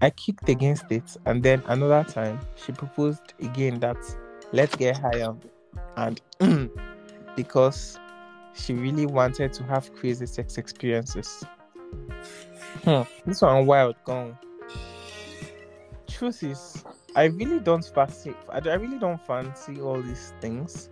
I 0.00 0.10
kicked 0.10 0.48
against 0.48 0.90
it 0.90 1.16
and 1.26 1.42
then 1.42 1.62
another 1.66 2.08
time 2.08 2.40
she 2.56 2.72
proposed 2.72 3.34
again 3.40 3.78
that 3.80 3.96
let's 4.52 4.74
get 4.74 4.98
higher 4.98 5.34
and 5.96 6.20
because 7.36 7.98
she 8.54 8.74
really 8.74 9.06
wanted 9.06 9.52
to 9.52 9.62
have 9.64 9.94
crazy 9.94 10.26
sex 10.26 10.58
experiences. 10.58 11.44
Hmm. 12.84 13.02
This 13.24 13.42
one 13.42 13.66
wild 13.66 13.96
gone. 14.04 14.36
Truth 16.12 16.42
is, 16.42 16.84
I 17.16 17.24
really 17.24 17.58
don't 17.58 17.84
fancy. 17.84 18.34
I 18.50 18.58
I 18.58 18.74
really 18.74 18.98
don't 18.98 19.20
fancy 19.26 19.80
all 19.80 20.00
these 20.00 20.34
things 20.40 20.90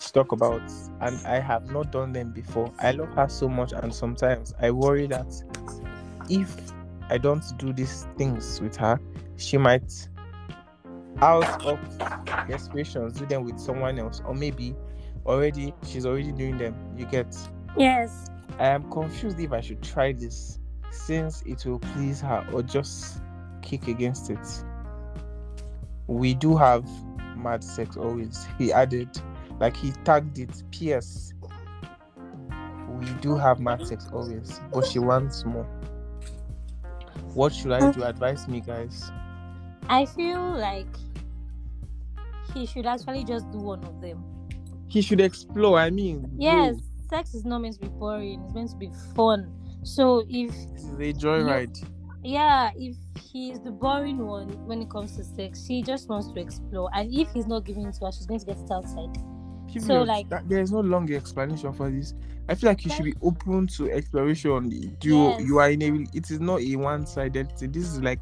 to 0.00 0.12
talk 0.12 0.32
about, 0.32 0.62
and 1.00 1.24
I 1.26 1.38
have 1.38 1.70
not 1.70 1.92
done 1.92 2.12
them 2.12 2.32
before. 2.32 2.72
I 2.80 2.90
love 2.90 3.14
her 3.14 3.28
so 3.28 3.48
much, 3.48 3.72
and 3.72 3.94
sometimes 3.94 4.54
I 4.60 4.70
worry 4.72 5.06
that 5.06 5.32
if 6.28 6.54
I 7.08 7.18
don't 7.18 7.44
do 7.58 7.72
these 7.72 8.06
things 8.18 8.60
with 8.60 8.76
her, 8.76 9.00
she 9.36 9.56
might, 9.56 10.08
out 11.18 11.64
of 11.64 11.78
desperations, 12.48 13.14
do 13.14 13.26
them 13.26 13.44
with 13.44 13.58
someone 13.58 13.98
else, 13.98 14.20
or 14.26 14.34
maybe 14.34 14.74
already 15.24 15.72
she's 15.86 16.06
already 16.06 16.32
doing 16.32 16.58
them. 16.58 16.74
You 16.96 17.06
get. 17.06 17.36
yes. 17.78 18.26
I 18.58 18.68
am 18.68 18.90
confused 18.90 19.38
if 19.38 19.52
I 19.52 19.60
should 19.60 19.82
try 19.82 20.12
this 20.12 20.58
since 20.90 21.42
it 21.42 21.64
will 21.66 21.78
please 21.78 22.20
her 22.22 22.46
or 22.52 22.62
just 22.62 23.20
kick 23.66 23.88
against 23.88 24.30
it. 24.30 24.64
We 26.06 26.34
do 26.34 26.56
have 26.56 26.88
mad 27.36 27.62
sex 27.62 27.96
always. 27.96 28.46
He 28.58 28.72
added, 28.72 29.10
like 29.58 29.76
he 29.76 29.90
tagged 30.04 30.38
it, 30.38 30.62
PS. 30.70 31.34
We 32.88 33.06
do 33.20 33.36
have 33.36 33.60
mad 33.60 33.86
sex 33.86 34.08
always, 34.12 34.60
but 34.72 34.86
she 34.86 35.00
wants 35.00 35.44
more. 35.44 35.68
What 37.34 37.52
should 37.52 37.72
I 37.72 37.90
do? 37.90 38.04
Advise 38.04 38.48
me, 38.48 38.60
guys. 38.60 39.10
I 39.88 40.06
feel 40.06 40.40
like 40.40 40.86
he 42.54 42.66
should 42.66 42.86
actually 42.86 43.24
just 43.24 43.50
do 43.50 43.58
one 43.58 43.84
of 43.84 44.00
them. 44.00 44.24
He 44.88 45.02
should 45.02 45.20
explore. 45.20 45.78
I 45.78 45.90
mean, 45.90 46.30
Yes, 46.38 46.76
sex 47.10 47.34
is 47.34 47.44
not 47.44 47.58
meant 47.58 47.74
to 47.74 47.80
be 47.80 47.88
boring. 47.88 48.42
It's 48.44 48.54
meant 48.54 48.70
to 48.70 48.76
be 48.76 48.90
fun. 49.14 49.52
So 49.82 50.24
if 50.28 50.50
this 50.50 50.84
is 50.84 50.92
a 50.92 51.12
joyride. 51.12 51.84
Yeah, 52.26 52.70
if 52.76 52.96
he's 53.32 53.60
the 53.60 53.70
boring 53.70 54.18
one 54.26 54.48
when 54.66 54.82
it 54.82 54.90
comes 54.90 55.16
to 55.16 55.24
sex, 55.24 55.64
she 55.66 55.82
just 55.82 56.08
wants 56.08 56.30
to 56.32 56.40
explore. 56.40 56.90
And 56.94 57.12
if 57.12 57.30
he's 57.32 57.46
not 57.46 57.64
giving 57.64 57.86
it 57.86 57.94
to 57.96 58.06
her, 58.06 58.12
she's 58.12 58.26
going 58.26 58.40
to 58.40 58.46
get 58.46 58.58
it 58.58 58.70
outside. 58.70 59.16
So, 59.80 60.02
like- 60.02 60.28
that, 60.30 60.48
there 60.48 60.60
is 60.60 60.72
no 60.72 60.80
long 60.80 61.12
explanation 61.12 61.72
for 61.72 61.90
this. 61.90 62.14
I 62.48 62.54
feel 62.54 62.70
like 62.70 62.84
you 62.84 62.90
should 62.92 63.04
be 63.04 63.14
open 63.22 63.66
to 63.68 63.90
exploration. 63.90 64.70
You 65.02 65.30
Yes. 65.30 65.42
you 65.46 65.58
are 65.58 65.68
in 65.70 65.82
a 65.82 66.06
it 66.16 66.30
is 66.30 66.40
not 66.40 66.60
a 66.60 66.76
one-sided 66.76 67.58
thing. 67.58 67.72
This 67.72 67.84
is 67.92 68.00
like 68.00 68.20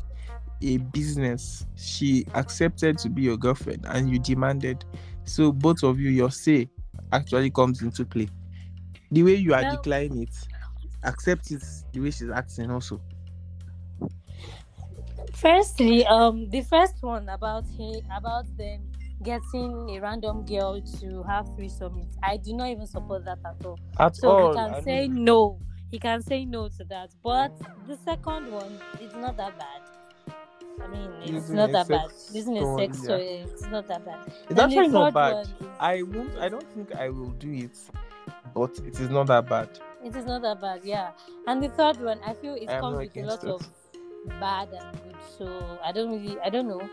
a 0.62 0.78
business. 0.78 1.66
She 1.76 2.24
accepted 2.34 2.96
to 2.98 3.10
be 3.10 3.22
your 3.22 3.36
girlfriend 3.36 3.84
and 3.86 4.10
you 4.10 4.18
demanded. 4.18 4.84
So 5.24 5.52
both 5.52 5.82
of 5.84 6.00
you, 6.00 6.08
your 6.10 6.30
say 6.30 6.68
actually 7.12 7.50
comes 7.50 7.82
into 7.82 8.04
play. 8.06 8.28
The 9.12 9.22
way 9.22 9.34
you 9.34 9.52
are 9.54 9.62
Well- 9.62 9.76
declining 9.76 10.22
it, 10.22 10.34
accept 11.04 11.50
it 11.50 11.62
the 11.92 12.00
way 12.00 12.10
she's 12.10 12.30
acting 12.30 12.70
also. 12.70 13.00
Firstly, 15.34 16.06
um, 16.06 16.48
the 16.50 16.62
first 16.62 17.02
one 17.02 17.28
about 17.28 17.64
he 17.76 18.02
about 18.16 18.46
them 18.56 18.90
getting 19.22 19.90
a 19.90 20.00
random 20.00 20.44
girl 20.44 20.80
to 21.00 21.22
have 21.24 21.48
threesome, 21.56 21.98
it- 21.98 22.16
I 22.22 22.36
do 22.36 22.54
not 22.54 22.68
even 22.68 22.86
support 22.86 23.24
that 23.24 23.38
at 23.44 23.64
all. 23.64 23.78
At 23.98 24.16
So 24.16 24.28
all. 24.30 24.48
he 24.50 24.54
can 24.56 24.74
I 24.74 24.80
say 24.82 25.08
mean, 25.08 25.24
no. 25.24 25.58
He 25.90 25.98
can 25.98 26.22
say 26.22 26.44
no 26.44 26.68
to 26.68 26.84
that. 26.84 27.10
But 27.22 27.52
the 27.86 27.96
second 28.04 28.50
one 28.52 28.78
is 29.00 29.14
not 29.14 29.36
that 29.36 29.54
bad. 29.58 30.34
I 30.82 30.86
mean, 30.88 31.10
it's 31.22 31.30
Using 31.30 31.56
not 31.56 31.72
that 31.72 31.88
bad. 31.88 32.10
Using 32.32 32.58
a 32.58 32.76
sex 32.78 32.98
yeah. 33.02 33.08
toy, 33.08 33.44
it's 33.52 33.62
not 33.68 33.86
that 33.88 34.04
bad. 34.04 34.32
It's 34.50 34.60
actually 34.60 34.88
not 34.88 35.14
bad. 35.14 35.46
is- 35.46 35.52
I 35.78 36.02
won't. 36.02 36.36
I 36.38 36.48
don't 36.48 36.66
think 36.74 36.94
I 36.94 37.08
will 37.10 37.30
do 37.30 37.50
it, 37.52 37.78
but 38.54 38.70
it 38.80 38.98
is 39.00 39.08
not 39.08 39.28
that 39.28 39.48
bad. 39.48 39.68
It 40.04 40.14
is 40.16 40.26
not 40.26 40.42
that 40.42 40.60
bad, 40.60 40.80
yeah. 40.84 41.12
And 41.46 41.62
the 41.62 41.68
third 41.70 42.00
one, 42.02 42.18
I 42.26 42.34
feel 42.34 42.54
it 42.54 42.66
comes 42.68 42.98
with 42.98 43.16
a 43.16 43.20
lot 43.22 43.42
against 43.42 43.44
of 43.44 43.66
bad 44.40 44.68
and 44.72 45.02
good. 45.02 45.16
So 45.38 45.78
I 45.82 45.92
don't 45.92 46.10
really, 46.10 46.38
I 46.40 46.50
don't 46.50 46.68
know 46.68 46.88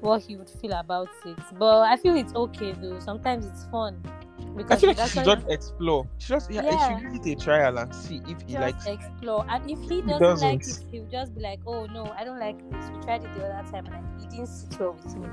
what 0.00 0.22
he 0.22 0.36
would 0.36 0.50
feel 0.50 0.72
about 0.72 1.08
it. 1.24 1.38
But 1.58 1.82
I 1.82 1.96
feel 1.96 2.16
it's 2.16 2.34
okay 2.34 2.72
though. 2.72 2.98
Sometimes 3.00 3.46
it's 3.46 3.64
fun 3.66 4.02
I 4.06 4.52
because 4.56 4.80
feel 4.80 4.88
like 4.90 4.98
she 4.98 5.08
should 5.08 5.24
just 5.24 5.46
explore. 5.48 6.08
She 6.18 6.28
just 6.34 6.50
yeah, 6.50 6.62
Yeah. 6.62 6.88
she 6.88 6.94
give 6.94 7.12
it 7.14 7.26
a 7.26 7.36
trial 7.36 7.78
and 7.78 7.94
see 7.94 8.20
if 8.26 8.40
he 8.42 8.56
just 8.56 8.58
likes. 8.58 8.86
explore. 8.86 9.44
And 9.48 9.70
if 9.70 9.80
he 9.80 10.02
doesn't, 10.02 10.18
doesn't. 10.18 10.48
like 10.48 10.66
it, 10.66 10.78
he'll 10.90 11.06
just 11.06 11.34
be 11.34 11.40
like, 11.40 11.60
"Oh 11.66 11.86
no, 11.86 12.12
I 12.16 12.24
don't 12.24 12.38
like 12.40 12.58
this. 12.70 12.90
We 12.90 12.98
tried 12.98 13.24
it 13.24 13.32
the 13.34 13.44
other 13.46 13.68
time 13.70 13.86
and 13.92 14.22
it 14.22 14.30
didn't 14.30 14.46
sit 14.48 14.78
well 14.78 14.92
with 14.94 15.16
me." 15.16 15.28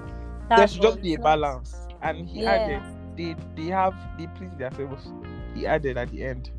There 0.56 0.68
should 0.68 0.82
just 0.82 1.02
be 1.02 1.14
a 1.16 1.20
balance. 1.20 1.88
And 2.02 2.28
he 2.28 2.44
Yeah. 2.44 2.52
added, 2.52 2.84
they 3.16 3.36
they 3.56 3.68
have 3.68 3.96
they 4.18 4.28
please 4.28 4.56
themselves. 4.58 5.14
He 5.54 5.66
added 5.66 5.98
at 5.98 6.10
the 6.12 6.24
end. 6.24 6.52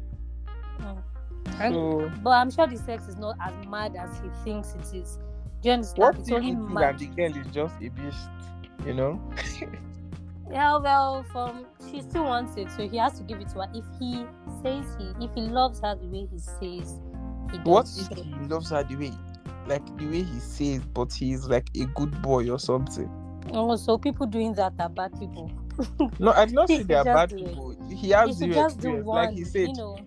Mm. 0.81 1.03
So 1.59 2.11
But 2.23 2.31
I'm 2.31 2.51
sure 2.51 2.67
the 2.67 2.77
sex 2.77 3.09
is 3.09 3.17
not 3.17 3.37
as 3.43 3.67
mad 3.67 3.97
as 3.97 4.11
he 4.21 4.29
thinks 4.45 4.75
it 4.75 4.97
is. 4.97 5.19
Do 5.63 5.69
you 5.69 5.73
understand? 5.73 5.99
what 5.99 6.19
it's 6.19 6.31
only 6.31 6.55
mad. 6.55 7.01
and 7.01 7.01
the 7.01 7.07
girl 7.07 7.37
is 7.37 7.47
just 7.53 7.75
a 7.83 7.89
beast? 7.89 8.29
You 8.85 8.95
know? 8.95 9.33
Yeah, 10.51 10.77
well, 10.77 11.25
from 11.33 11.67
she 11.91 12.01
still 12.03 12.25
wants 12.25 12.57
it, 12.57 12.71
so 12.71 12.89
he 12.89 12.99
has 12.99 13.19
to 13.19 13.25
give 13.25 13.41
it 13.41 13.49
to 13.49 13.63
her. 13.63 13.69
If 13.75 13.85
he 13.99 14.25
says 14.63 14.85
he, 14.97 15.25
if 15.25 15.35
he 15.35 15.41
loves 15.43 15.81
her 15.81 15.97
the 15.97 16.07
way 16.07 16.29
he 16.31 16.39
says 16.39 17.01
he 17.51 17.59
does, 17.59 17.65
What 17.65 17.89
if 17.99 18.17
he 18.17 18.33
loves 18.49 18.71
her 18.71 18.85
the 18.85 18.95
way 18.97 19.13
like 19.67 19.85
the 19.99 20.07
way 20.07 20.23
he 20.23 20.39
says, 20.39 20.83
but 20.95 21.13
he's 21.13 21.47
like 21.47 21.69
a 21.77 21.85
good 21.87 22.23
boy 22.23 22.49
or 22.49 22.59
something? 22.59 23.11
Oh, 23.53 23.75
so 23.77 23.99
people 23.99 24.27
doing 24.27 24.55
that 24.55 24.75
are 24.79 24.89
bad 24.89 25.19
people. 25.19 25.51
No, 26.19 26.33
I 26.33 26.45
did 26.47 26.55
not 26.55 26.69
say 26.69 26.83
they 26.85 26.95
are 26.95 27.05
bad 27.05 27.31
do 27.31 27.37
people. 27.37 27.77
He 27.91 28.11
has 28.11 28.29
should 28.31 28.39
zero 28.39 28.55
just 28.55 28.79
do 28.81 28.89
experience. 28.89 29.07
Like 29.07 29.31
he 29.33 29.45
said, 29.45 29.69
you 29.69 29.75
know. 29.75 29.99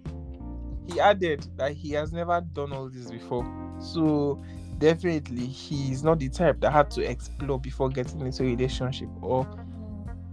He 0.91 1.00
added 1.00 1.46
that 1.58 1.74
he 1.74 1.91
has 1.91 2.12
never 2.12 2.41
done 2.53 2.74
all 2.74 2.89
this 2.89 3.12
before. 3.12 3.46
So 3.79 4.41
definitely 4.77 5.46
he's 5.46 6.03
not 6.03 6.19
the 6.19 6.29
type 6.29 6.60
that 6.62 6.72
had 6.72 6.89
to 6.91 7.01
explore 7.10 7.60
before 7.60 7.89
getting 7.89 8.22
into 8.22 8.43
a 8.43 8.48
relationship. 8.48 9.10
Or 9.22 9.46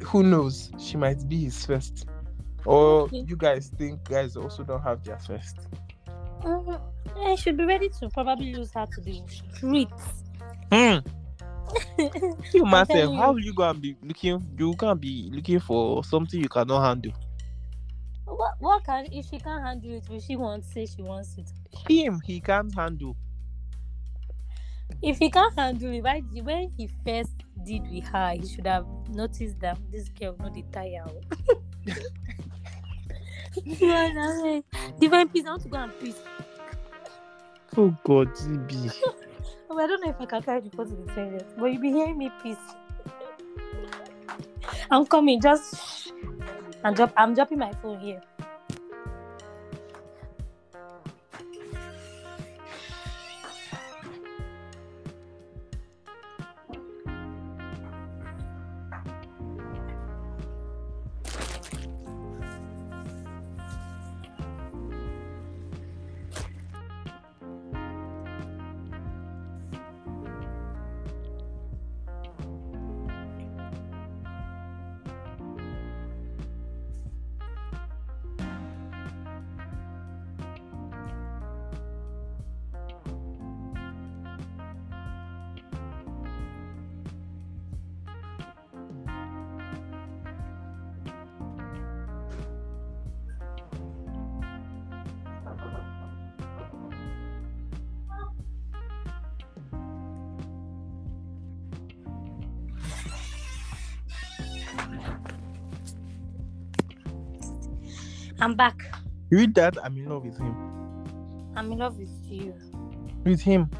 who 0.02 0.22
knows, 0.22 0.70
she 0.78 0.96
might 0.96 1.28
be 1.28 1.44
his 1.44 1.64
first. 1.66 2.06
Or 2.64 3.02
Okay. 3.02 3.24
you 3.26 3.36
guys 3.36 3.70
think 3.78 4.04
guys 4.04 4.36
also 4.36 4.64
don't 4.64 4.82
have 4.82 5.02
their 5.04 5.18
first. 5.18 5.56
Mhm. 6.42 6.80
I 7.16 7.34
should 7.36 7.56
be 7.56 7.64
ready 7.64 7.88
to 8.00 8.08
probably 8.10 8.52
lose 8.54 8.72
her 8.74 8.86
to 8.86 9.00
the 9.00 9.22
streets. 9.26 10.24
Hmm. 10.72 10.98
You 12.54 12.64
myself, 12.64 13.14
how 13.16 13.28
you. 13.28 13.34
will 13.34 13.40
you 13.40 13.54
go 13.54 13.68
and 13.68 13.80
be 13.80 13.96
looking 14.02 14.40
you 14.56 14.74
can't 14.74 15.00
be 15.00 15.28
looking 15.32 15.58
for 15.58 16.04
something 16.04 16.40
you 16.40 16.48
cannot 16.48 16.82
handle? 16.84 17.12
What, 18.36 18.54
what 18.58 18.84
can 18.84 19.06
if 19.12 19.26
she 19.26 19.38
can't 19.38 19.62
handle 19.62 19.92
it? 19.92 20.08
Will 20.08 20.20
she 20.20 20.36
want 20.36 20.64
say 20.64 20.86
she 20.86 21.02
wants 21.02 21.36
it? 21.38 21.50
Him, 21.88 22.20
he 22.24 22.40
can't 22.40 22.74
handle. 22.74 23.16
If 25.02 25.18
he 25.18 25.30
can't 25.30 25.58
handle 25.58 25.92
it, 25.92 26.02
why 26.02 26.20
when 26.42 26.72
he 26.76 26.88
first 27.04 27.44
did 27.64 27.82
with 27.90 28.04
her, 28.08 28.34
he 28.38 28.46
should 28.46 28.66
have 28.66 28.86
noticed 29.08 29.58
that 29.60 29.78
this 29.90 30.08
girl 30.10 30.36
not 30.38 30.54
the 30.54 30.62
tire. 30.72 31.04
Divine 35.00 35.28
peace. 35.28 35.46
I 35.46 35.50
want 35.50 35.62
to 35.62 35.68
go 35.68 35.78
and 35.78 36.00
peace. 36.00 36.20
Oh 37.76 37.96
god. 38.04 38.28
Oh, 39.70 39.78
I 39.78 39.86
don't 39.86 40.04
know 40.04 40.10
if 40.10 40.20
I 40.20 40.26
can 40.26 40.42
carry 40.42 40.60
the 40.60 40.70
phone 40.70 40.88
to 40.88 40.94
the 40.94 41.12
toilet, 41.12 41.46
but 41.58 41.66
you'll 41.66 41.82
be 41.82 41.92
hearing 41.92 42.18
me 42.18 42.30
peace. 42.42 42.56
I'm 44.90 45.06
coming. 45.06 45.40
Just 45.40 45.95
I'm 46.86 46.94
drop. 46.94 47.12
I'm 47.16 47.34
dropping 47.34 47.58
my 47.58 47.72
phone 47.82 47.98
here. 47.98 48.22
I'm 108.40 108.54
back. 108.54 108.76
Read 109.30 109.54
that, 109.54 109.76
I'm 109.82 109.96
in 109.96 110.08
love 110.08 110.24
with 110.24 110.38
him. 110.38 110.54
I'm 111.56 111.72
in 111.72 111.78
love 111.78 111.98
with 111.98 112.10
you. 112.28 112.54
With 113.24 113.40
him. 113.40 113.70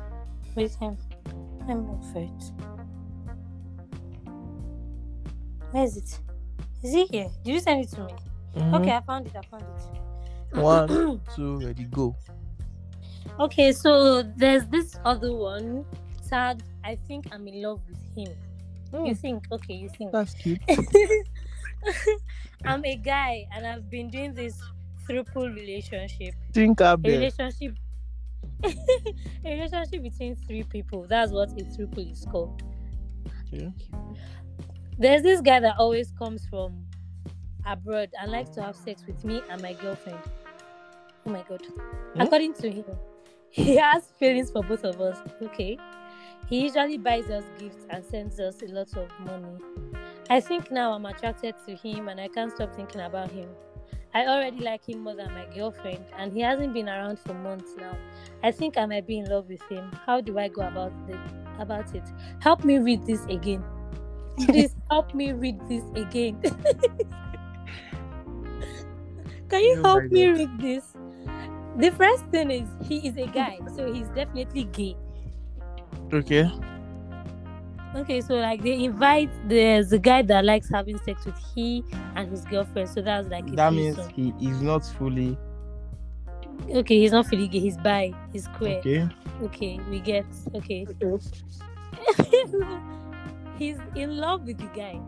With 0.55 0.75
him. 0.77 0.97
I'm 1.69 1.87
not 1.87 2.05
afraid. 2.09 2.31
Where 5.73 5.85
is 5.85 5.97
it? 5.97 6.21
Is 6.83 6.95
it 6.95 7.11
here? 7.11 7.29
Did 7.45 7.53
you 7.55 7.61
send 7.61 7.85
it 7.85 7.91
to 7.91 8.01
me? 8.05 8.13
Mhm. 8.57 8.81
Okay, 8.81 8.93
I 8.93 9.01
found 9.03 9.27
it. 9.27 9.37
I 9.37 9.43
found 9.43 9.65
it. 9.65 10.57
One, 10.63 11.21
two, 11.37 11.59
ready, 11.59 11.85
go. 11.85 12.17
Okay, 13.39 13.73
so 13.73 14.23
there's 14.23 14.65
this 14.69 14.99
other 15.05 15.35
one. 15.35 15.85
Sad. 16.23 16.63
I 16.83 16.97
think 17.07 17.27
I'm 17.33 17.47
in 17.47 17.63
love 17.63 17.81
with 17.89 17.99
him. 18.17 18.33
You 18.93 18.99
Hmm, 18.99 19.13
think? 19.15 19.45
Okay, 19.53 19.75
you 19.75 19.89
think. 19.89 20.13
that's 20.13 20.35
cute. 20.35 20.61
I'm 22.65 22.85
a 22.85 22.97
guy 22.97 23.47
and 23.55 23.67
I've 23.67 23.89
been 23.91 24.11
doing 24.11 24.35
this 24.35 24.61
triple 25.07 25.49
relationship. 25.51 26.35
Think 26.53 26.81
A 26.81 26.97
relationship 26.97 27.75
a 28.65 28.75
relationship 29.45 30.03
between 30.03 30.35
three 30.37 30.63
people. 30.63 31.07
That's 31.09 31.33
what 31.33 31.51
a 31.61 31.65
triple 31.77 32.03
is 32.11 32.27
called. 32.31 32.63
Okay. 33.53 33.73
There's 34.99 35.23
this 35.23 35.41
guy 35.41 35.61
that 35.61 35.77
always 35.79 36.11
comes 36.13 36.47
from 36.47 36.87
abroad 37.67 38.11
and 38.21 38.33
likes 38.33 38.51
to 38.51 38.63
have 38.63 38.77
sex 38.77 39.05
with 39.07 39.25
me 39.25 39.43
and 39.51 39.61
my 39.61 39.75
girlfriend. 39.75 40.19
Oh 41.27 41.31
my 41.31 41.45
god. 41.49 41.63
Hmm? 42.15 42.21
According 42.23 42.55
to 42.55 42.71
him, 42.71 42.85
he 43.51 43.77
has 43.77 44.07
feelings 44.19 44.51
for 44.51 44.63
both 44.63 44.85
of 44.85 45.01
us. 45.01 45.19
Okay. 45.43 45.77
He 46.49 46.63
usually 46.63 46.99
buys 46.99 47.29
us 47.29 47.45
gifts 47.59 47.87
and 47.91 48.05
sends 48.05 48.39
us 48.39 48.63
a 48.63 48.67
lot 48.67 48.97
of 48.97 49.09
money. 49.21 49.59
I 50.31 50.41
think 50.41 50.71
now 50.71 50.93
I'm 50.93 51.05
attracted 51.07 51.55
to 51.67 51.75
him 51.75 52.09
and 52.09 52.21
I 52.21 52.29
can't 52.29 52.53
stop 52.53 52.75
thinking 52.75 53.01
about 53.01 53.31
him. 53.31 53.49
I 54.15 54.27
already 54.27 54.61
like 54.61 54.89
him 54.89 55.01
more 55.01 55.15
than 55.15 55.33
my 55.35 55.47
girlfriend 55.55 56.05
and 56.17 56.33
he 56.33 56.41
hasn't 56.41 56.73
been 56.73 56.89
around 56.89 57.19
for 57.19 57.35
months 57.35 57.75
now. 57.77 57.99
I 58.43 58.53
think 58.53 58.79
I 58.79 58.87
might 58.87 59.07
be 59.07 59.19
in 59.19 59.29
love 59.29 59.49
with 59.49 59.63
him. 59.69 59.91
How 60.07 60.21
do 60.21 60.39
I 60.39 60.49
go 60.49 60.63
about 60.63 60.93
the, 61.07 61.19
about 61.59 61.95
it? 61.95 62.05
Help 62.41 62.65
me 62.65 62.79
read 62.79 63.05
this 63.07 63.25
again. 63.27 63.63
Please 64.47 64.75
help 64.91 65.15
me 65.15 65.33
read 65.33 65.61
this 65.69 65.85
again. 65.95 66.41
Can 69.49 69.63
you 69.63 69.83
help 69.83 70.05
me 70.05 70.27
read 70.29 70.61
this? 70.61 70.95
The 71.77 71.91
first 71.91 72.25
thing 72.27 72.51
is 72.51 72.69
he 72.89 73.07
is 73.07 73.17
a 73.17 73.27
guy, 73.27 73.59
so 73.75 73.93
he's 73.93 74.09
definitely 74.09 74.65
gay. 74.65 74.97
Okay. 76.13 76.51
Okay, 77.95 78.21
so 78.21 78.35
like 78.35 78.63
they 78.63 78.85
invite 78.85 79.31
there's 79.49 79.91
a 79.93 79.99
guy 79.99 80.21
that 80.23 80.45
likes 80.45 80.69
having 80.69 80.99
sex 80.99 81.25
with 81.25 81.39
he 81.55 81.83
and 82.15 82.31
his 82.31 82.45
girlfriend, 82.45 82.89
so 82.91 83.01
that's 83.01 83.29
like 83.29 83.49
a 83.49 83.53
That 83.53 83.73
means 83.73 83.97
threesome. 83.97 84.39
he 84.39 84.51
is 84.51 84.61
not 84.61 84.85
fully 84.85 85.39
okay, 86.71 87.01
he's 87.01 87.13
not 87.13 87.27
fully 87.27 87.49
gay, 87.49 87.61
he's 87.61 87.77
bi, 87.77 88.13
he's 88.33 88.49
queer. 88.49 88.79
Okay, 88.79 89.09
okay. 89.43 89.81
we 89.91 90.01
get 90.01 90.27
okay. 90.55 90.87
he's 93.59 93.79
in 93.95 94.17
love 94.17 94.47
with 94.47 94.59
the 94.59 94.69
guy. 94.75 95.01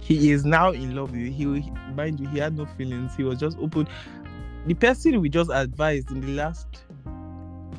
He 0.00 0.30
is 0.30 0.44
now 0.44 0.70
in 0.70 0.94
love 0.94 1.10
with 1.10 1.20
you. 1.20 1.54
He 1.54 1.70
mind 1.94 2.20
you, 2.20 2.28
he 2.28 2.38
had 2.38 2.56
no 2.56 2.66
feelings. 2.66 3.14
He 3.16 3.24
was 3.24 3.38
just 3.38 3.58
open. 3.58 3.88
The 4.66 4.74
person 4.74 5.20
we 5.20 5.28
just 5.28 5.50
advised 5.52 6.10
in 6.10 6.20
the 6.20 6.28
last 6.28 6.85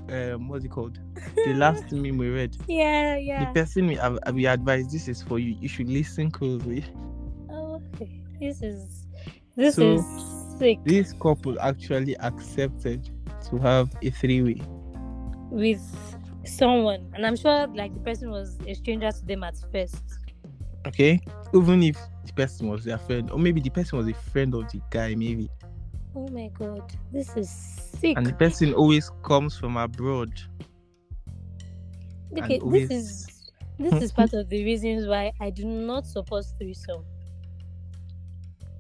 um 0.10 0.48
what's 0.48 0.66
it 0.66 0.70
called? 0.72 1.00
The 1.46 1.54
last 1.54 1.92
meme 1.92 2.18
we 2.18 2.30
read. 2.30 2.56
Yeah, 2.68 3.16
yeah. 3.18 3.46
The 3.46 3.54
person 3.60 3.88
we 3.88 3.96
have 3.96 4.20
we 4.34 4.46
advise 4.46 4.92
this 4.92 5.08
is 5.08 5.22
for 5.22 5.40
you. 5.40 5.56
You 5.60 5.68
should 5.70 5.90
listen 5.90 6.32
closely. 6.32 6.84
Oh, 7.50 7.82
okay. 7.96 8.22
This 8.40 8.62
is 8.62 9.08
this 9.56 9.76
So, 9.76 9.96
is 10.00 10.58
sick 10.60 10.80
This 10.86 11.14
couple 11.14 11.60
actually 11.60 12.16
accepted 12.20 13.10
to 13.50 13.58
have 13.60 13.90
a 14.02 14.10
three-way. 14.10 14.62
with 15.50 15.82
someone, 16.46 17.10
and 17.14 17.26
I'm 17.26 17.36
sure 17.36 17.68
like 17.68 17.94
the 17.94 18.00
person 18.02 18.30
was 18.32 18.58
a 18.68 18.74
stranger 18.74 19.12
to 19.12 19.26
them 19.26 19.44
at 19.44 19.56
first. 19.72 20.04
Okay, 20.86 21.20
even 21.54 21.84
if 21.84 21.98
the 22.26 22.34
person 22.34 22.68
was 22.70 22.84
their 22.86 22.98
friend, 22.98 23.30
or 23.32 23.40
maybe 23.40 23.60
the 23.62 23.70
person 23.70 23.98
was 23.98 24.08
a 24.08 24.14
friend 24.14 24.54
of 24.54 24.70
the 24.72 24.82
guy, 24.90 25.16
maybe, 25.16 25.50
Oh 26.18 26.28
my 26.30 26.50
god, 26.58 26.82
this 27.12 27.38
is 27.38 27.48
sick. 27.48 28.18
and 28.18 28.26
the 28.26 28.34
person 28.34 28.74
always 28.74 29.12
comes 29.22 29.56
from 29.56 29.78
abroad. 29.78 30.32
Okay, 32.36 32.60
always- 32.60 32.90
this 32.90 33.04
is 33.04 33.28
this 33.78 34.02
is 34.02 34.12
part 34.12 34.32
hmm? 34.32 34.38
of 34.38 34.50
the 34.50 34.64
reasons 34.66 35.06
why 35.06 35.32
I 35.40 35.52
do 35.52 35.64
not 35.64 36.08
support 36.08 36.44
threesome. 36.58 37.06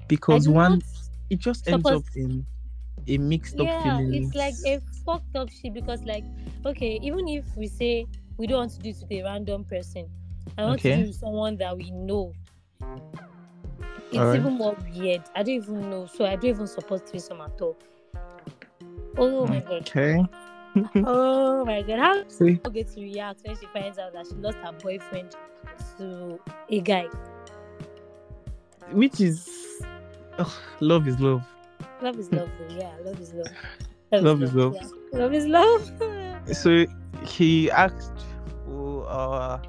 Because 0.08 0.50
one, 0.50 0.82
it 1.30 1.38
just 1.38 1.68
ends 1.68 1.86
up 1.86 2.04
in 2.16 2.44
a 3.08 3.18
mixed 3.20 3.60
up 3.60 3.68
yeah, 3.68 3.84
feeling. 3.84 4.24
it's 4.24 4.34
like 4.34 4.56
a 4.66 4.82
fucked 5.06 5.36
up 5.36 5.52
shit 5.52 5.76
because 5.76 6.02
like 6.06 6.24
okay, 6.66 6.98
even 7.04 7.28
if 7.28 7.46
we 7.56 7.68
say 7.68 8.08
we 8.38 8.48
don't 8.48 8.58
want 8.58 8.72
to 8.72 8.80
do 8.80 8.90
it 8.90 8.98
with 9.00 9.12
a 9.12 9.22
random 9.22 9.64
person, 9.64 10.10
I 10.58 10.64
want 10.64 10.82
to 10.82 10.96
do 10.96 11.04
it 11.04 11.08
with 11.08 11.16
someone 11.18 11.56
that 11.58 11.78
we 11.78 11.92
know. 11.92 12.34
It's 14.10 14.18
Alright. 14.18 14.40
even 14.40 14.54
more 14.54 14.76
weird. 14.94 15.22
I 15.36 15.44
don't 15.44 15.56
even 15.56 15.90
know, 15.90 16.06
so 16.06 16.26
I 16.26 16.36
don't 16.36 16.46
even 16.46 16.68
support 16.68 17.08
threesome 17.10 17.42
at 17.42 17.60
all. 17.62 17.78
Oh 19.18 19.48
my 19.48 19.60
god. 19.60 19.82
Okay. 19.90 20.26
Oh 20.96 21.66
my 21.66 21.82
god. 21.82 22.00
How 22.00 22.24
See, 22.28 22.54
do 22.54 22.70
get 22.70 22.88
to 22.90 23.02
react 23.02 23.42
when 23.44 23.58
she 23.58 23.66
finds 23.68 23.98
out 23.98 24.14
that 24.14 24.28
she 24.28 24.36
lost 24.36 24.58
her 24.58 24.72
boyfriend 24.74 25.36
to 25.98 26.40
a 26.70 26.82
guy? 26.82 27.08
which 28.92 29.20
is 29.20 29.50
ugh, 30.38 30.52
love 30.80 31.08
is 31.08 31.20
love. 31.20 31.44
Love 32.02 32.20
is 32.20 32.32
love, 32.32 32.50
yeah. 32.70 32.92
Love 33.04 33.20
is 33.20 33.34
love. 33.34 33.48
Love 34.12 34.44
is 34.44 34.54
love. 34.54 34.76
yeah. 34.76 35.20
Love 35.20 35.34
is 35.34 35.46
love. 35.46 35.92
So 36.54 36.86
he 37.26 37.70
asked 37.72 38.22
for 38.66 39.06
uh 39.10 39.60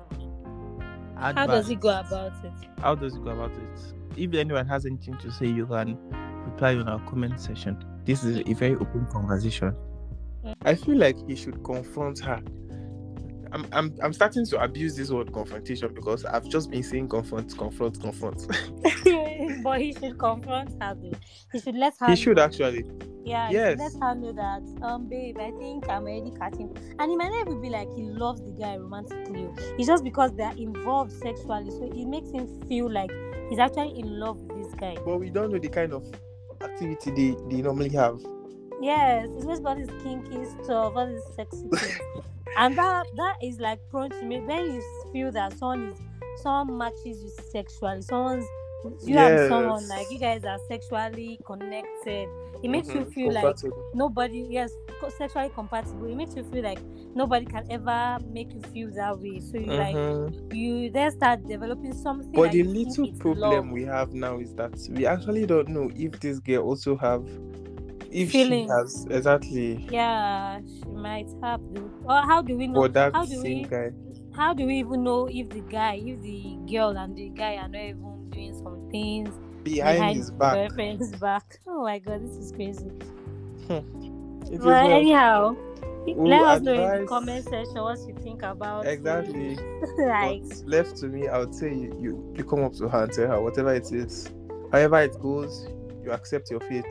How 1.17 1.47
does 1.47 1.67
he 1.67 1.75
go 1.75 1.89
about 1.89 2.33
it? 2.45 2.53
How 2.81 2.95
does 2.95 3.15
he 3.15 3.21
go 3.21 3.31
about 3.31 3.51
it? 3.51 3.98
If 4.17 4.35
anyone 4.35 4.67
has 4.67 4.87
anything 4.87 5.17
to 5.19 5.31
say, 5.31 5.47
you 5.47 5.67
can 5.67 5.99
reply 6.45 6.75
on 6.77 6.89
our 6.89 7.01
comment 7.09 7.41
section. 7.41 7.83
This 8.05 8.25
is 8.25 8.39
a 8.47 8.53
very 8.55 8.75
open 8.75 9.07
conversation. 9.07 9.75
I 10.63 10.75
feel 10.75 10.97
like 10.97 11.17
he 11.29 11.37
should 11.37 11.63
confront 11.65 12.21
her. 12.21 12.41
I'm, 13.51 13.67
I'm, 13.73 13.95
I'm 14.03 14.13
starting 14.13 14.45
to 14.47 14.61
abuse 14.63 14.95
this 14.97 15.11
word 15.11 15.33
confrontation 15.33 15.93
because 15.95 16.25
I've 16.27 16.47
just 16.49 16.71
been 16.71 16.83
saying 16.83 17.09
confront, 17.09 17.57
confront, 17.57 17.99
confront. 18.01 18.47
but 19.63 19.81
he 19.81 19.95
should 19.95 20.19
confront 20.19 20.71
her 20.83 20.95
though. 20.95 21.13
He 21.53 21.61
should 21.61 21.75
let 21.75 21.95
her 22.01 22.09
he 22.11 22.17
should 22.17 22.37
know. 22.37 22.43
actually. 22.45 22.85
Yeah, 23.25 23.49
Yes. 23.51 23.79
he 23.81 23.85
should 23.85 24.01
let 24.01 24.09
her 24.09 24.15
know 24.15 24.33
that 24.33 24.85
um 24.87 25.09
babe, 25.09 25.39
I 25.39 25.51
think 25.53 25.89
I'm 25.89 26.03
already 26.03 26.31
catching 26.39 26.77
and 26.99 27.11
he 27.11 27.17
might 27.17 27.31
not 27.31 27.47
even 27.47 27.61
be 27.63 27.71
like 27.71 27.89
he 27.97 28.03
loves 28.05 28.41
the 28.43 28.51
guy 28.51 28.77
romantically. 28.77 29.47
oh. 29.47 29.55
It's 29.79 29.87
just 29.87 30.05
because 30.05 30.31
they're 30.37 30.57
involved 30.57 31.13
sexually, 31.13 31.71
so 31.71 31.85
it 31.85 32.07
makes 32.07 32.31
him 32.31 32.47
feel 32.69 32.91
like 32.93 33.11
he's 33.49 33.59
actually 33.59 33.99
in 33.99 34.19
love 34.19 34.39
with 34.39 34.65
this 34.65 34.75
guy. 34.75 34.97
But 35.05 35.19
we 35.19 35.31
don't 35.31 35.53
know 35.53 35.59
the 35.59 35.69
kind 35.69 35.93
of 35.93 36.05
activity 36.63 37.11
they, 37.11 37.57
they 37.57 37.63
normally 37.63 37.91
have. 37.91 38.21
Yes, 38.81 39.29
it's 39.37 39.47
just 39.47 39.61
about 39.61 39.79
this 39.79 39.91
kinky 40.03 40.45
stuff, 40.63 40.95
all 40.95 41.07
this 41.07 41.23
sexy 41.35 41.69
things. 41.73 41.99
and 42.57 42.77
that 42.79 43.07
that 43.17 43.37
is 43.43 43.59
like 43.59 43.81
prone 43.91 44.11
to 44.11 44.23
me 44.23 44.41
when 44.41 44.75
you 44.75 44.83
feel 45.13 45.33
that 45.33 45.59
someone 45.59 45.93
is 45.93 45.99
someone 46.43 46.79
matches 46.79 47.23
you 47.23 47.31
sexually, 47.51 48.03
someone's 48.03 48.47
you 49.05 49.17
have 49.17 49.49
someone 49.49 49.87
like 49.89 50.11
you 50.11 50.19
guys 50.19 50.45
are 50.45 50.59
sexually 50.69 51.39
connected. 51.45 52.29
It 52.63 52.69
makes 52.69 52.95
you 52.95 53.05
Mhm, 53.05 53.13
feel 53.15 53.33
like 53.33 53.57
nobody 53.95 54.47
yes 54.51 54.73
sexually 55.17 55.51
compatible. 55.55 56.07
It 56.07 56.17
makes 56.17 56.35
you 56.37 56.45
feel 56.45 56.63
like 56.65 56.81
nobody 57.15 57.47
can 57.47 57.65
ever 57.71 58.19
make 58.31 58.53
you 58.53 58.63
feel 58.73 58.91
that 58.95 59.19
way. 59.19 59.41
So 59.41 59.57
you 59.59 59.73
like 59.73 59.95
Mhm. 59.97 60.53
you 60.53 60.91
then 60.91 61.11
start 61.13 61.47
developing 61.47 61.93
something. 61.93 62.31
But 62.33 62.53
the 62.53 62.63
little 62.65 63.07
problem 63.19 63.71
love. 63.71 63.73
we 63.73 63.85
have 63.85 64.13
now 64.13 64.39
is 64.39 64.55
that 64.55 64.75
we 64.91 65.07
actually 65.07 65.47
don't 65.47 65.69
know 65.69 65.91
if 65.95 66.19
this 66.21 66.41
girl 66.41 66.65
also 66.65 66.97
have 66.97 67.27
if 68.11 68.31
Feelings. 68.31 68.71
she 68.71 68.73
has 68.73 69.07
exactly 69.11 69.87
yeah, 69.91 70.61
she 70.67 70.91
might 70.91 71.29
have 71.43 71.61
though. 71.75 71.91
Or 72.05 72.23
how 72.23 72.43
do 72.43 72.57
we 72.57 72.67
know? 72.67 72.81
for 72.81 72.89
that 72.89 73.13
how 73.15 73.25
do 73.25 73.41
same 73.43 73.63
we 73.63 73.69
guy. 73.69 73.93
how 74.35 74.55
do 74.55 74.67
we 74.67 74.79
even 74.81 75.03
know 75.05 75.27
if 75.31 75.51
the 75.51 75.61
guy, 75.63 75.95
if 76.05 76.21
the 76.23 76.57
girl 76.71 76.97
and 76.99 77.17
the 77.17 77.31
guy 77.31 77.57
are 77.57 77.69
not 77.69 77.81
even 77.81 78.31
doing 78.31 78.55
some 78.55 78.89
things 78.91 79.35
Behind, 79.75 80.17
his 80.17 80.27
the 80.31 80.33
back. 80.37 80.55
boyfriend's 80.55 81.13
back? 81.17 81.61
Oh 81.67 81.83
my 81.83 81.99
god, 81.99 82.23
this 82.23 82.37
is 82.37 82.53
crazy. 82.53 82.91
It 84.51 84.55
is 84.61 84.65
anyhow, 84.67 85.57
let 86.07 86.43
us 86.43 86.63
know 86.63 86.73
in 86.73 87.03
the 87.03 87.07
comment 87.07 87.45
section 87.45 87.83
what 87.83 87.99
you 88.09 88.15
think 88.23 88.43
about 88.43 88.87
it. 88.87 88.93
Exactly. 88.93 89.59
like 90.07 90.43
left 90.65 90.97
to 90.99 91.07
me, 91.07 91.29
I 91.29 91.39
would 91.39 91.55
say 91.55 91.69
you, 91.75 91.95
you, 92.01 92.35
you 92.37 92.45
come 92.45 92.65
up 92.65 92.73
to 92.75 92.89
her 92.89 93.05
and 93.05 93.13
tell 93.13 93.27
her 93.29 93.41
whatever 93.43 93.75
it 93.75 93.93
is, 93.93 94.31
however 94.73 95.01
it 95.03 95.21
goes, 95.21 95.69
you 96.03 96.13
accept 96.13 96.51
your 96.51 96.61
fate. 96.61 96.85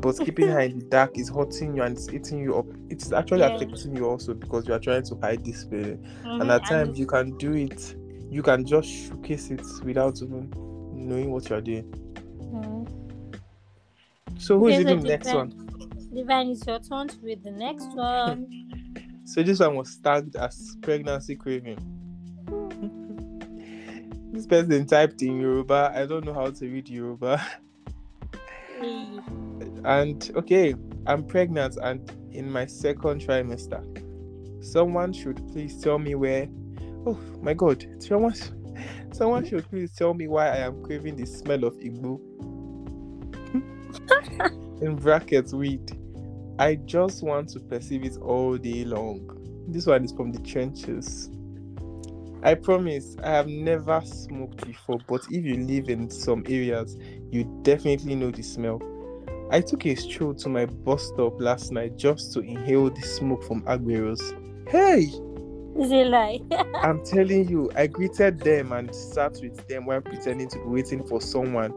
But 0.00 0.18
keeping 0.18 0.48
her 0.48 0.60
in 0.60 0.78
the 0.78 0.84
dark 0.90 1.16
is 1.18 1.30
hurting 1.30 1.74
you 1.74 1.82
and 1.82 1.96
it's 1.96 2.08
eating 2.10 2.40
you 2.40 2.56
up. 2.56 2.66
It's 2.90 3.12
actually 3.12 3.40
Yeah. 3.40 3.56
affecting 3.56 3.96
you 3.96 4.06
also 4.06 4.34
because 4.34 4.68
you 4.68 4.74
are 4.74 4.78
trying 4.78 5.04
to 5.04 5.16
hide 5.22 5.42
this 5.44 5.64
feeling. 5.64 6.04
mhm, 6.24 6.40
And 6.42 6.50
at 6.50 6.60
and 6.60 6.68
times 6.68 6.98
you 6.98 7.06
can 7.06 7.36
do 7.38 7.54
it. 7.54 7.96
You 8.30 8.42
can 8.42 8.64
just 8.66 8.88
showcase 8.88 9.50
it 9.50 9.62
without 9.82 10.20
even 10.22 10.52
knowing 11.08 11.30
what 11.32 11.48
you 11.48 11.56
are 11.56 11.60
doing. 11.60 11.84
mhm. 12.52 12.86
So 14.38 14.58
who's 14.58 14.74
Okay, 14.74 14.84
so 14.84 14.90
even 14.90 15.02
next 15.04 15.26
Divine- 15.26 15.48
one? 15.48 16.10
Divine, 16.14 16.48
it's 16.50 16.66
your 16.66 16.78
turn 16.78 17.08
to 17.08 17.16
read 17.22 17.42
the 17.42 17.50
next 17.50 17.88
one. 17.94 18.46
So 19.24 19.42
this 19.42 19.60
one 19.60 19.76
was 19.76 19.94
tagged 19.98 20.36
as 20.36 20.76
pregnancy 20.80 21.36
craving. 21.36 21.78
this 24.32 24.46
person 24.46 24.86
typed 24.86 25.20
in 25.20 25.38
Yoruba. 25.38 25.92
I 25.94 26.06
don't 26.06 26.24
know 26.24 26.32
how 26.32 26.50
to 26.50 26.66
read 26.66 26.88
Yoruba. 26.88 27.44
And 29.84 30.30
okay, 30.36 30.74
I'm 31.06 31.24
pregnant 31.24 31.76
and 31.82 32.00
in 32.32 32.50
my 32.50 32.64
second 32.66 33.20
trimester. 33.20 33.82
Someone 34.64 35.12
should 35.12 35.46
please 35.52 35.80
tell 35.80 35.98
me 35.98 36.14
where. 36.14 36.48
Oh 37.06 37.18
my 37.42 37.54
God! 37.54 37.84
Someone, 37.98 38.34
someone 39.12 39.44
should 39.44 39.68
please 39.68 39.92
tell 39.92 40.14
me 40.14 40.28
why 40.28 40.48
I 40.48 40.56
am 40.58 40.82
craving 40.82 41.16
the 41.16 41.26
smell 41.26 41.64
of 41.64 41.74
igbo. 41.76 42.20
in 44.82 44.96
brackets, 44.96 45.52
weed. 45.52 45.92
I 46.58 46.74
just 46.74 47.22
want 47.22 47.50
to 47.50 47.60
perceive 47.60 48.04
it 48.04 48.16
all 48.18 48.56
day 48.56 48.84
long. 48.84 49.66
This 49.68 49.86
one 49.86 50.04
is 50.04 50.12
from 50.12 50.32
the 50.32 50.40
trenches. 50.40 51.30
I 52.42 52.54
promise 52.54 53.16
I 53.22 53.30
have 53.30 53.48
never 53.48 54.00
smoked 54.04 54.64
before, 54.66 54.98
but 55.06 55.22
if 55.30 55.44
you 55.44 55.56
live 55.56 55.88
in 55.88 56.08
some 56.08 56.44
areas, 56.46 56.96
you 57.30 57.44
definitely 57.62 58.14
know 58.14 58.30
the 58.30 58.42
smell. 58.42 58.80
I 59.50 59.60
took 59.60 59.86
a 59.86 59.94
stroll 59.94 60.34
to 60.34 60.48
my 60.48 60.66
bus 60.66 61.08
stop 61.08 61.40
last 61.40 61.72
night 61.72 61.96
just 61.96 62.32
to 62.34 62.40
inhale 62.40 62.90
the 62.90 63.00
smoke 63.02 63.42
from 63.44 63.62
Agberos. 63.62 64.20
Hey, 64.68 65.10
Is 65.78 65.92
it 65.92 66.08
like 66.08 66.42
I'm 66.82 67.04
telling 67.04 67.48
you, 67.48 67.70
I 67.76 67.86
greeted 67.86 68.40
them 68.40 68.72
and 68.72 68.92
sat 68.94 69.38
with 69.42 69.66
them 69.68 69.86
while 69.86 70.00
pretending 70.00 70.48
to 70.48 70.58
be 70.58 70.64
waiting 70.64 71.06
for 71.06 71.20
someone. 71.20 71.72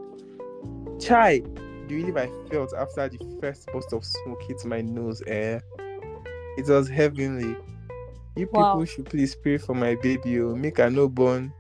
Chai, 1.00 1.42
the 1.88 1.96
relief 1.96 2.16
I 2.18 2.30
felt 2.50 2.74
after 2.78 3.10
the 3.10 3.18
first 3.42 3.68
burst 3.72 3.94
of 3.94 4.04
smoke 4.04 4.42
hit 4.44 4.66
my 4.66 4.82
nose, 4.82 5.22
eh? 5.28 5.60
It 6.58 6.68
was 6.68 6.90
heavenly. 6.90 7.56
You 8.36 8.48
people 8.48 8.62
Wow. 8.80 8.86
should 8.86 9.06
please 9.06 9.36
pray 9.36 9.58
for 9.58 9.76
my 9.76 9.96
baby, 9.96 10.40
oh, 10.42 10.56
make 10.56 10.80
a 10.80 10.90
no 10.90 11.08
born 11.10 11.54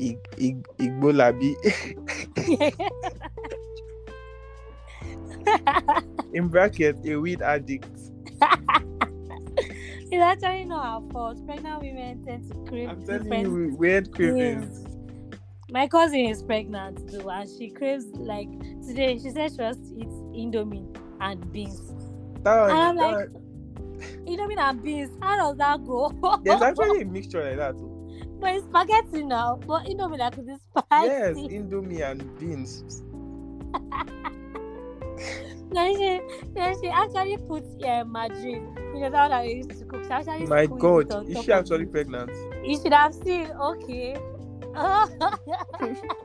Ig- 0.00 0.18
Ig- 0.38 0.68
Igbo 0.78 1.12
labi. 1.12 1.54
In 6.34 6.48
bracket, 6.48 6.96
a 7.06 7.16
weed 7.16 7.42
addict. 7.42 7.86
It's 10.12 10.44
actually 10.44 10.64
not 10.64 10.84
our 10.84 11.10
fault. 11.10 11.44
Pregnant 11.46 11.82
women 11.82 12.24
tend 12.24 12.50
to 12.50 12.70
crave 12.70 12.88
I'm 12.90 13.02
telling 13.04 13.22
different 13.22 13.44
you, 13.44 13.76
weird 13.76 14.12
cravings. 14.12 14.86
My 15.70 15.88
cousin 15.88 16.26
is 16.26 16.42
pregnant 16.42 17.10
too, 17.10 17.30
and 17.30 17.48
she 17.48 17.70
craves 17.70 18.06
like 18.12 18.50
today. 18.86 19.18
She 19.18 19.30
said 19.30 19.52
she 19.52 19.62
wants 19.62 19.88
to 19.88 19.96
eat 19.98 20.08
indomie 20.36 20.86
and 21.20 21.50
beans. 21.52 21.80
That 22.42 22.70
And 22.70 22.78
I'm 22.78 22.96
that 22.96 23.12
like, 23.12 23.28
Indomie 24.26 24.58
and 24.58 24.82
beans. 24.82 25.16
How 25.22 25.36
does 25.36 25.56
that 25.58 25.84
go? 25.86 26.12
there's 26.44 26.60
actually 26.60 27.02
a 27.02 27.04
mixture 27.16 27.42
like 27.42 27.56
that. 27.56 27.74
oh. 27.76 28.36
but 28.40 28.54
it's 28.54 28.64
spaghetti 28.66 29.22
now. 29.24 29.60
But 29.66 29.86
indomie 29.86 30.18
like 30.18 30.36
this 30.36 30.60
spice. 30.60 31.04
Yes, 31.04 31.36
spicy. 31.36 31.58
Indomie 31.58 32.02
and 32.02 32.38
beans. 32.38 33.02
then 35.74 35.96
she 35.96 36.20
then 36.54 36.74
she 36.80 36.88
actually 36.88 37.36
put 37.48 37.64
uh, 37.84 38.04
margarine. 38.04 38.74
You 38.94 39.00
know 39.00 39.10
that 39.10 39.30
one 39.30 39.32
I 39.32 39.44
used 39.44 39.70
to 39.78 39.84
cook. 39.84 40.04
She 40.04 40.10
actually 40.10 40.46
My 40.46 40.66
God, 40.66 41.28
is 41.28 41.44
she 41.44 41.52
actually 41.52 41.86
pregnant? 41.86 42.30
You 42.64 42.80
should 42.80 42.92
have 42.92 43.14
seen. 43.14 43.50
Okay. 43.50 44.16
Oh. 44.74 45.38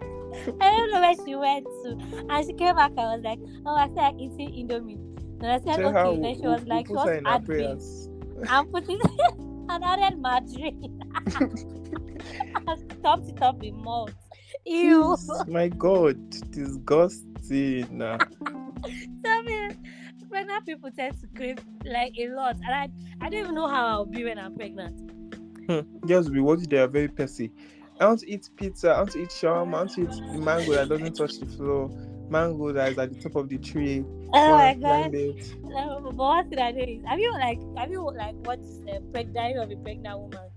I 0.61 0.71
don't 0.71 0.91
know 0.91 1.01
where 1.01 1.15
she 1.25 1.35
went 1.35 1.65
to, 1.83 1.97
and 2.29 2.45
she 2.45 2.53
came 2.53 2.75
back. 2.75 2.91
I 2.97 3.15
was 3.15 3.21
like, 3.23 3.39
"Oh, 3.65 3.75
I 3.75 3.87
feel 3.87 3.95
like 3.95 4.15
eating 4.15 4.67
Indomie." 4.67 4.99
And 5.41 5.47
I 5.47 5.57
said, 5.59 5.75
Tell 5.77 5.91
her 5.91 6.05
"Okay." 6.05 6.21
Then 6.21 6.35
she 6.35 6.47
was 6.47 6.65
like, 6.67 6.87
"She 6.87 6.93
was 6.93 7.09
in 7.09 7.25
our 7.25 7.35
add 7.35 7.47
beans 7.47 8.09
prayers. 8.09 8.49
and 8.49 8.71
put 8.71 8.83
it 8.87 9.01
and 9.69 9.83
added 9.83 10.19
margarine 10.19 11.01
and 12.67 13.03
topped 13.03 13.29
it 13.29 13.41
up 13.41 13.57
with 13.59 13.73
malt." 13.73 14.11
Ew. 14.65 15.17
My 15.47 15.69
God, 15.69 16.17
disgusting. 17.47 17.97
Nah. 17.97 18.17
Tell 19.23 19.43
me, 19.43 19.69
pregnant 20.29 20.65
people 20.65 20.91
tend 20.91 21.19
to 21.21 21.27
crave 21.35 21.59
like 21.85 22.13
a 22.17 22.29
lot, 22.29 22.55
and 22.55 22.73
I, 22.73 22.89
I 23.21 23.29
don't 23.29 23.39
even 23.39 23.55
know 23.55 23.67
how 23.67 23.87
I'll 23.87 24.05
be 24.05 24.23
when 24.23 24.37
I'm 24.37 24.55
pregnant. 24.55 25.11
Hmm. 25.67 26.07
Girls 26.07 26.29
be 26.29 26.39
watching, 26.39 26.69
they 26.69 26.77
are 26.77 26.87
very 26.87 27.07
pessy. 27.07 27.51
I 27.99 28.05
want 28.05 28.19
to 28.21 28.29
eat 28.29 28.49
pizza, 28.55 28.91
I 28.91 28.99
want 28.99 29.11
to 29.11 29.23
eat 29.23 29.29
shawarma, 29.29 29.73
I 29.73 29.77
want 29.77 29.91
to 29.93 30.01
eat 30.03 30.39
mango 30.39 30.73
that 30.73 30.89
doesn't 30.89 31.15
touch 31.15 31.39
the 31.39 31.45
floor, 31.45 31.89
mango 32.29 32.71
that 32.71 32.91
is 32.91 32.97
at 32.97 33.13
the 33.13 33.19
top 33.21 33.35
of 33.35 33.49
the 33.49 33.57
tree. 33.57 34.05
Oh 34.33 34.51
my 34.51 34.73
god! 34.75 35.11
but 36.03 36.15
one 36.15 36.49
thing 36.49 36.59
I 36.59 36.71
know 36.71 36.83
is, 36.83 37.03
have 37.05 37.19
you 37.19 37.31
like, 37.33 37.59
have 37.77 37.89
you 37.89 38.03
like 38.15 38.35
watched 38.45 38.63
uh, 38.91 38.99
pregnant 39.11 39.57
of 39.57 39.71
a 39.71 39.75
pregnant 39.77 40.19
woman? 40.19 40.49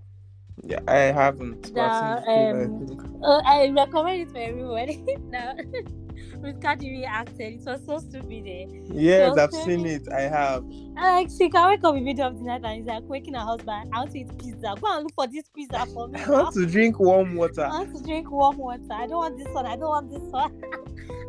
Yeah, 0.63 0.79
I 0.87 1.11
haven't. 1.11 1.71
I've 1.77 2.15
um, 2.29 2.87
I. 3.21 3.25
Oh, 3.25 3.41
I 3.45 3.69
recommend 3.69 4.21
it 4.21 4.31
for 4.31 4.37
everyone. 4.37 5.29
now, 5.31 5.53
with 6.41 6.59
Kadiri 6.59 7.05
acted, 7.07 7.61
it 7.61 7.65
was 7.65 7.85
so 7.85 7.97
stupid. 7.97 8.45
Eh? 8.45 8.65
Yes, 8.91 9.37
I've 9.37 9.53
seen 9.53 9.85
it. 9.85 10.11
I 10.11 10.21
have. 10.21 10.63
Like 10.95 11.29
she 11.35 11.49
can 11.49 11.69
wake 11.69 11.83
up 11.83 11.95
in 11.95 12.03
the 12.03 12.13
middle 12.13 12.27
of 12.27 12.37
the 12.37 12.43
night 12.43 12.61
and 12.63 12.77
he's 12.77 12.85
like 12.85 13.03
waking 13.03 13.33
her 13.33 13.41
husband. 13.41 13.89
I 13.93 13.99
want 13.99 14.11
to 14.11 14.19
eat 14.19 14.37
pizza. 14.37 14.75
Go 14.79 14.95
and 14.95 15.03
look 15.03 15.13
for 15.15 15.27
this 15.27 15.49
pizza 15.53 15.85
for 15.87 16.07
me. 16.07 16.19
I 16.25 16.29
want 16.29 16.53
to 16.53 16.65
drink 16.65 16.99
warm 16.99 17.35
water. 17.35 17.63
I 17.63 17.69
want 17.69 17.97
to 17.97 18.03
drink 18.03 18.29
warm 18.29 18.57
water. 18.57 18.83
I 18.91 19.07
don't 19.07 19.17
want 19.17 19.37
this 19.37 19.47
one. 19.53 19.65
I 19.65 19.75
don't 19.75 19.89
want 19.89 20.11
this 20.11 20.21
one. 20.21 20.61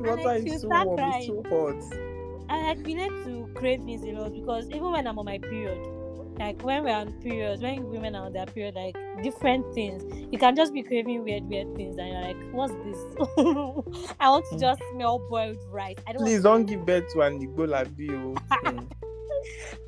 Water 0.01 0.23
like, 0.23 0.47
is 0.47 0.63
so 0.63 0.69
warm, 0.69 0.99
it's 0.99 1.27
so 1.27 1.43
hot. 1.49 2.13
I 2.51 2.69
like 2.69 2.87
relate 2.87 3.25
to 3.25 3.49
cravings 3.55 4.03
a 4.03 4.13
lot 4.13 4.33
because 4.33 4.69
even 4.69 4.91
when 4.91 5.07
I'm 5.07 5.19
on 5.19 5.25
my 5.25 5.39
period, 5.39 5.79
like 6.39 6.63
when 6.63 6.85
we're 6.85 6.95
on 6.95 7.13
periods, 7.21 7.63
when 7.63 7.85
women 7.91 8.15
are 8.15 8.27
on 8.27 8.33
their 8.33 8.47
period, 8.47 8.75
like 8.75 8.97
different 9.23 9.73
things, 9.75 10.03
you 10.31 10.39
can 10.39 10.57
just 10.57 10.73
be 10.73 10.83
craving 10.83 11.25
weird, 11.25 11.45
weird 11.49 11.75
things, 11.77 11.97
and 11.99 12.09
you're 12.09 12.21
like, 12.21 12.53
"What's 12.53 12.75
this? 12.85 12.99
I 14.21 14.29
want 14.31 14.47
to 14.51 14.59
just 14.59 14.83
smell 14.93 15.19
boiled 15.31 15.59
rice. 15.71 15.97
I 16.07 16.13
don't." 16.13 16.23
Please 16.23 16.43
don't 16.43 16.65
give 16.65 16.85
birth 16.87 17.13
to 17.13 17.21
an 17.21 17.41
Igbo 17.41 17.69
like 17.69 17.89
you. 17.99 18.35
Hmm. 18.51 18.79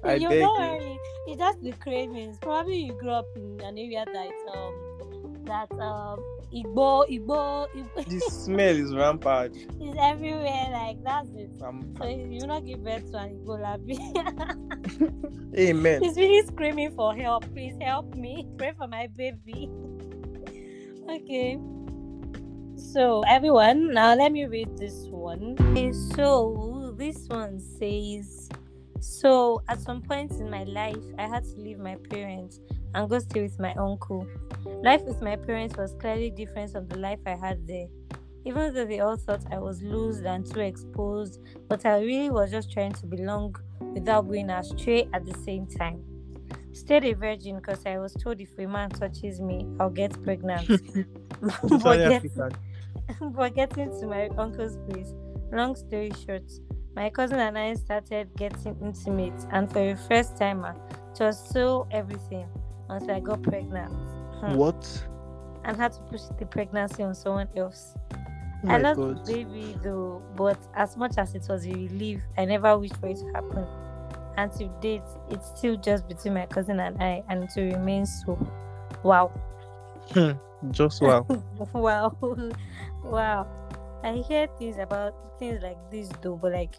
I 0.02 0.14
you 0.16 0.28
beg 0.28 0.40
don't 0.40 0.82
you. 0.82 0.98
It's 1.26 1.38
just 1.38 1.62
the 1.62 1.72
cravings. 1.72 2.38
Probably 2.40 2.76
you 2.76 2.92
grew 2.92 3.10
up 3.10 3.26
in 3.36 3.60
an 3.62 3.78
area 3.78 4.04
that 4.04 4.56
um 4.56 4.93
that 5.46 5.70
um 5.72 6.18
Igbo 6.54 7.08
Igbo, 7.10 7.66
Igbo 7.74 8.04
The 8.08 8.20
smell 8.30 8.76
is 8.76 8.94
rampant. 8.94 9.56
It's 9.80 9.98
everywhere. 10.00 10.68
Like 10.72 11.02
that's 11.02 11.30
it. 11.34 11.50
Um, 11.62 11.94
So 11.98 12.06
you 12.08 12.38
will 12.40 12.46
not 12.48 12.64
give 12.64 12.84
birth 12.84 13.10
to 13.12 13.18
an 13.18 13.38
Igbo 13.38 13.58
labi. 13.60 13.98
amen. 15.58 16.02
He's 16.02 16.16
really 16.16 16.46
screaming 16.46 16.92
for 16.94 17.14
help. 17.14 17.44
Please 17.52 17.74
help 17.80 18.14
me. 18.14 18.46
Pray 18.58 18.72
for 18.76 18.86
my 18.88 19.08
baby. 19.16 19.70
okay. 21.10 21.58
So 22.76 23.22
everyone, 23.26 23.92
now 23.92 24.14
let 24.14 24.30
me 24.32 24.44
read 24.46 24.76
this 24.78 25.06
one. 25.08 25.56
Okay, 25.58 25.92
so 25.92 26.94
this 26.96 27.26
one 27.28 27.58
says 27.58 28.48
so 29.04 29.62
at 29.68 29.80
some 29.80 30.00
point 30.00 30.30
in 30.32 30.48
my 30.48 30.64
life 30.64 30.96
I 31.18 31.26
had 31.28 31.44
to 31.44 31.56
leave 31.56 31.78
my 31.78 31.96
parents 32.08 32.60
and 32.94 33.08
go 33.10 33.18
stay 33.18 33.42
with 33.42 33.58
my 33.58 33.72
uncle. 33.74 34.26
Life 34.82 35.02
with 35.02 35.20
my 35.20 35.36
parents 35.36 35.76
was 35.76 35.94
clearly 36.00 36.30
different 36.30 36.72
from 36.72 36.86
the 36.88 36.98
life 36.98 37.18
I 37.26 37.34
had 37.34 37.66
there. 37.66 37.86
Even 38.44 38.74
though 38.74 38.84
they 38.84 39.00
all 39.00 39.16
thought 39.16 39.42
I 39.50 39.58
was 39.58 39.82
loose 39.82 40.20
and 40.20 40.44
too 40.44 40.60
exposed, 40.60 41.40
but 41.68 41.84
I 41.86 41.98
really 42.00 42.30
was 42.30 42.50
just 42.50 42.70
trying 42.70 42.92
to 42.92 43.06
belong 43.06 43.56
without 43.80 44.28
going 44.28 44.50
astray 44.50 45.08
at 45.12 45.24
the 45.24 45.36
same 45.38 45.66
time. 45.66 46.02
Stayed 46.72 47.04
a 47.04 47.14
virgin 47.14 47.56
because 47.56 47.86
I 47.86 47.98
was 47.98 48.12
told 48.14 48.40
if 48.40 48.58
a 48.58 48.66
man 48.66 48.90
touches 48.90 49.40
me, 49.40 49.66
I'll 49.80 49.90
get 49.90 50.20
pregnant. 50.22 50.68
but, 51.40 51.68
Totally 51.68 52.20
get- 52.20 52.58
but 53.34 53.54
getting 53.54 53.90
to 54.00 54.06
my 54.06 54.28
uncle's 54.38 54.76
place, 54.88 55.14
long 55.52 55.74
story 55.76 56.12
short, 56.26 56.50
my 56.94 57.10
cousin 57.10 57.38
and 57.38 57.58
I 57.58 57.74
started 57.74 58.28
getting 58.36 58.76
intimate, 58.82 59.34
and 59.52 59.70
for 59.70 59.90
a 59.90 59.96
first 59.96 60.36
timer, 60.36 60.74
ah, 60.76 60.96
it 61.12 61.20
was 61.20 61.48
so 61.50 61.86
everything 61.90 62.48
until 62.88 63.14
I 63.14 63.20
got 63.20 63.42
pregnant. 63.42 63.92
Hmm. 64.40 64.54
What? 64.54 65.04
And 65.64 65.76
had 65.76 65.92
to 65.92 66.00
push 66.02 66.22
the 66.38 66.46
pregnancy 66.46 67.02
on 67.02 67.14
someone 67.14 67.48
else. 67.56 67.94
Oh 68.66 68.70
I 68.70 68.78
love 68.78 68.96
God. 68.96 69.26
the 69.26 69.32
baby 69.32 69.76
though, 69.82 70.22
but 70.36 70.58
as 70.74 70.96
much 70.96 71.18
as 71.18 71.34
it 71.34 71.46
was 71.48 71.66
a 71.66 71.70
relief, 71.70 72.22
I 72.36 72.44
never 72.44 72.78
wished 72.78 72.96
for 72.96 73.08
it 73.08 73.16
to 73.18 73.26
happen. 73.34 73.66
And 74.36 74.50
to 74.52 74.68
date, 74.80 75.02
it's 75.30 75.48
still 75.56 75.76
just 75.76 76.08
between 76.08 76.34
my 76.34 76.46
cousin 76.46 76.80
and 76.80 77.00
I, 77.02 77.22
and 77.28 77.44
it 77.44 77.50
will 77.56 77.72
remain 77.72 78.06
so. 78.06 78.38
Wow. 79.02 79.32
Just 80.70 81.02
wow. 81.02 81.26
wow. 81.72 82.16
wow. 83.02 83.46
I 84.02 84.12
hear 84.28 84.48
things 84.58 84.78
about 84.78 85.38
things 85.38 85.62
like 85.62 85.78
this 85.90 86.08
though, 86.22 86.36
but 86.36 86.52
like 86.52 86.74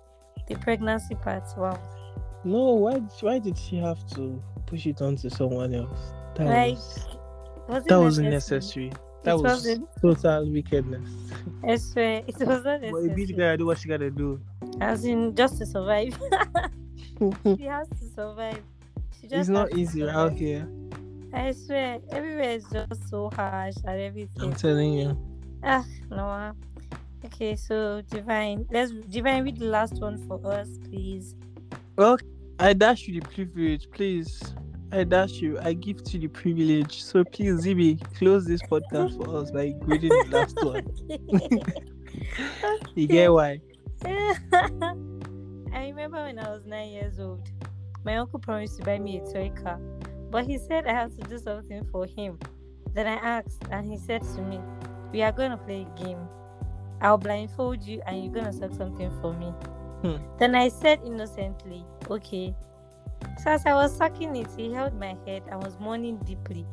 the 0.47 0.55
pregnancy 0.55 1.15
part, 1.15 1.43
wow. 1.57 1.79
No, 2.45 2.73
why? 2.75 2.99
Why 3.21 3.39
did 3.39 3.58
she 3.58 3.77
have 3.77 4.05
to 4.15 4.41
push 4.65 4.86
it 4.86 5.01
onto 5.01 5.29
someone 5.29 5.73
else? 5.73 6.13
That 6.36 6.47
Like, 6.47 6.77
was 7.67 7.84
that 7.86 7.97
wasn't 7.99 8.29
necessary? 8.29 8.89
necessary. 8.89 8.91
That 9.23 9.31
It 9.31 9.41
was 9.41 9.43
wasn't. 9.43 9.88
total 10.01 10.51
wickedness. 10.51 11.10
I 11.63 11.75
swear, 11.77 12.23
it 12.27 12.38
was 12.39 12.63
not 12.63 12.81
But 12.81 12.97
a 12.97 13.08
necessary. 13.08 13.25
guy 13.34 13.55
do 13.55 13.65
what 13.65 13.79
she 13.79 13.89
gotta 13.89 14.12
do. 14.12 14.39
As 14.81 15.03
in, 15.05 15.36
just 15.36 15.58
to 15.60 15.65
survive. 15.65 16.13
she 17.58 17.63
has 17.63 17.88
to 17.89 18.05
survive. 18.15 18.62
She 19.19 19.27
just 19.27 19.39
it's 19.39 19.49
not 19.49 19.75
easy 19.75 20.01
survive. 20.01 20.15
out 20.15 20.34
here. 20.34 20.67
I 21.34 21.51
swear, 21.51 21.99
everywhere 22.12 22.51
is 22.51 22.65
just 22.71 23.10
so 23.10 23.29
harsh 23.36 23.75
and 23.86 23.99
everything. 23.99 24.41
I'm 24.41 24.53
telling 24.53 24.93
you. 24.93 25.17
Ah, 25.63 25.84
Noah. 26.10 26.55
Okay, 27.25 27.55
so 27.55 28.01
Divine, 28.10 28.67
let's 28.69 28.91
Divine 29.10 29.43
read 29.45 29.58
the 29.58 29.65
last 29.65 29.99
one 29.99 30.17
for 30.27 30.39
us, 30.51 30.69
please. 30.88 31.36
Well, 31.97 32.17
I 32.59 32.73
dash 32.73 33.07
you 33.07 33.19
the 33.19 33.27
privilege, 33.27 33.89
please. 33.91 34.41
I 34.91 35.03
dash 35.03 35.33
you. 35.33 35.59
I 35.59 35.73
give 35.73 36.03
to 36.05 36.17
the 36.17 36.27
privilege. 36.27 37.03
So 37.03 37.23
please, 37.23 37.65
Zibby, 37.65 37.99
close 38.17 38.45
this 38.45 38.61
podcast 38.61 39.17
for 39.17 39.37
us 39.37 39.51
by 39.51 39.73
reading 39.81 40.09
the 40.09 40.27
last 40.31 40.63
one. 40.63 40.85
You 42.95 43.07
get 43.07 43.31
why? 43.31 43.59
I 44.05 45.87
remember 45.87 46.23
when 46.23 46.39
I 46.39 46.49
was 46.49 46.65
nine 46.65 46.89
years 46.89 47.19
old, 47.19 47.47
my 48.03 48.17
uncle 48.17 48.39
promised 48.39 48.77
to 48.77 48.83
buy 48.83 48.99
me 48.99 49.19
a 49.19 49.33
toy 49.33 49.51
car, 49.61 49.79
but 50.31 50.45
he 50.45 50.57
said 50.57 50.87
I 50.87 50.93
have 50.93 51.15
to 51.17 51.23
do 51.23 51.37
something 51.37 51.85
for 51.91 52.05
him. 52.05 52.39
Then 52.93 53.07
I 53.07 53.15
asked, 53.15 53.63
and 53.71 53.85
he 53.89 53.97
said 53.97 54.21
to 54.35 54.41
me, 54.41 54.59
We 55.11 55.21
are 55.23 55.31
going 55.31 55.51
to 55.51 55.57
play 55.57 55.85
a 55.85 56.03
game. 56.03 56.19
I'll 57.01 57.17
blindfold 57.17 57.83
you, 57.83 58.01
and 58.07 58.23
you're 58.23 58.33
going 58.33 58.45
to 58.45 58.53
suck 58.53 58.73
something 58.73 59.11
for 59.21 59.33
me. 59.33 59.51
Hmm. 60.05 60.37
Then 60.37 60.55
I 60.55 60.69
said 60.69 60.99
innocently, 61.05 61.83
Okay. 62.09 62.53
So 63.43 63.49
as 63.51 63.65
I 63.65 63.73
was 63.73 63.95
sucking 63.95 64.35
it, 64.35 64.47
he 64.55 64.71
held 64.71 64.93
my 64.99 65.15
head 65.25 65.43
and 65.49 65.63
was 65.63 65.79
mourning 65.79 66.17
deeply. 66.25 66.65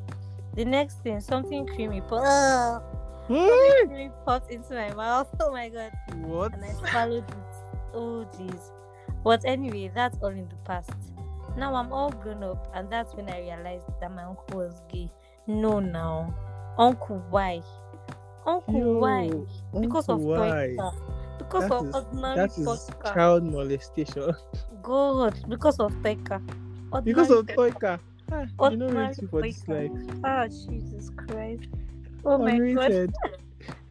The 0.54 0.64
next 0.64 1.00
thing, 1.02 1.20
something 1.20 1.66
creamy, 1.66 2.00
po- 2.02 2.22
Ugh! 2.22 2.82
something 3.26 3.88
creamy 3.88 4.10
popped 4.26 4.50
into 4.50 4.74
my 4.74 4.92
mouth. 4.94 5.28
Oh 5.40 5.50
my 5.50 5.68
god 5.70 5.92
What? 6.26 6.52
and 6.54 6.64
I 6.64 6.72
swallowed 6.72 7.24
it. 7.28 7.94
Oh 7.94 8.26
jeez. 8.36 8.70
But 9.24 9.44
anyway, 9.44 9.90
that's 9.94 10.18
all 10.22 10.28
in 10.28 10.48
the 10.48 10.56
past. 10.64 10.90
Now 11.56 11.74
I'm 11.74 11.92
all 11.92 12.10
grown 12.10 12.42
up, 12.42 12.68
and 12.74 12.90
that's 12.90 13.14
when 13.14 13.28
I 13.28 13.40
realized 13.40 13.86
that 14.00 14.10
my 14.12 14.24
uncle 14.24 14.58
was 14.58 14.82
gay. 14.90 15.10
No, 15.46 15.80
now, 15.80 16.34
uncle, 16.78 17.22
why? 17.30 17.62
Uncle, 18.46 18.74
Yo, 18.74 18.98
why? 18.98 19.30
Because 19.80 20.08
of 20.08 20.20
why? 20.20 20.74
Because 21.38 21.62
That 21.68 21.72
of 21.72 21.86
is- 21.88 21.94
ordinary 21.94 22.36
That 22.36 22.50
is 22.58 22.66
Toyka. 22.66 23.14
child 23.14 23.44
molestation. 23.44 24.32
God, 24.82 25.34
because 25.48 25.78
of 25.80 25.92
Toyka. 26.02 26.40
because 27.04 27.30
of 27.30 27.46
Toyka. 27.46 27.98
Ah, 28.30 28.70
you 28.70 28.76
know 28.76 28.88
rating 28.88 29.28
for 29.28 29.42
this 29.42 29.66
life. 29.68 29.90
Ah, 30.24 30.46
Jesus 30.48 31.10
Christ. 31.16 31.68
Oh 32.24 32.38
my 32.38 32.58
God. 32.74 33.12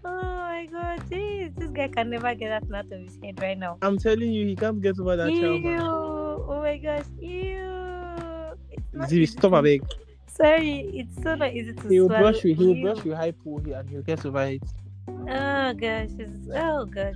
Oh 0.04 0.10
my 0.22 0.66
God. 0.72 1.00
Jeez, 1.12 1.56
this 1.56 1.70
guy 1.70 1.88
can 1.88 2.10
never 2.10 2.34
get 2.34 2.50
that 2.50 2.76
out 2.76 2.92
of 2.92 3.00
his 3.02 3.18
head 3.24 3.40
right 3.40 3.58
now. 3.58 3.78
I'm 3.84 3.98
telling 4.00 4.32
you, 4.32 4.48
he 4.48 4.56
can't 4.56 4.82
get 4.82 5.00
over 5.00 5.16
that 5.16 5.32
Ew. 5.32 5.40
trauma. 5.62 6.44
Oh 6.50 6.60
my 6.62 6.78
gosh. 6.78 7.06
Ew. 7.20 8.58
It's 8.94 9.32
stop 9.34 9.52
to- 9.52 9.58
a 9.58 9.62
big. 9.62 9.84
Sorry, 10.28 10.80
it's 10.96 11.22
so 11.22 11.36
not 11.36 11.54
easy 11.54 11.74
to 11.74 11.88
He 11.88 12.00
will 12.00 12.08
swallow. 12.10 12.32
brush 12.32 12.44
you. 12.44 12.56
He 12.56 12.66
will 12.66 12.76
Ew. 12.76 12.84
brush 12.94 13.06
you 13.06 13.16
hypo 13.16 13.60
here 13.60 13.78
and 13.78 13.90
he'll 13.90 14.02
get 14.02 14.26
over 14.26 14.42
it. 14.44 14.64
Oh 15.08 15.74
gosh. 15.74 16.10
It's, 16.18 16.48
oh 16.54 16.86
god. 16.86 17.16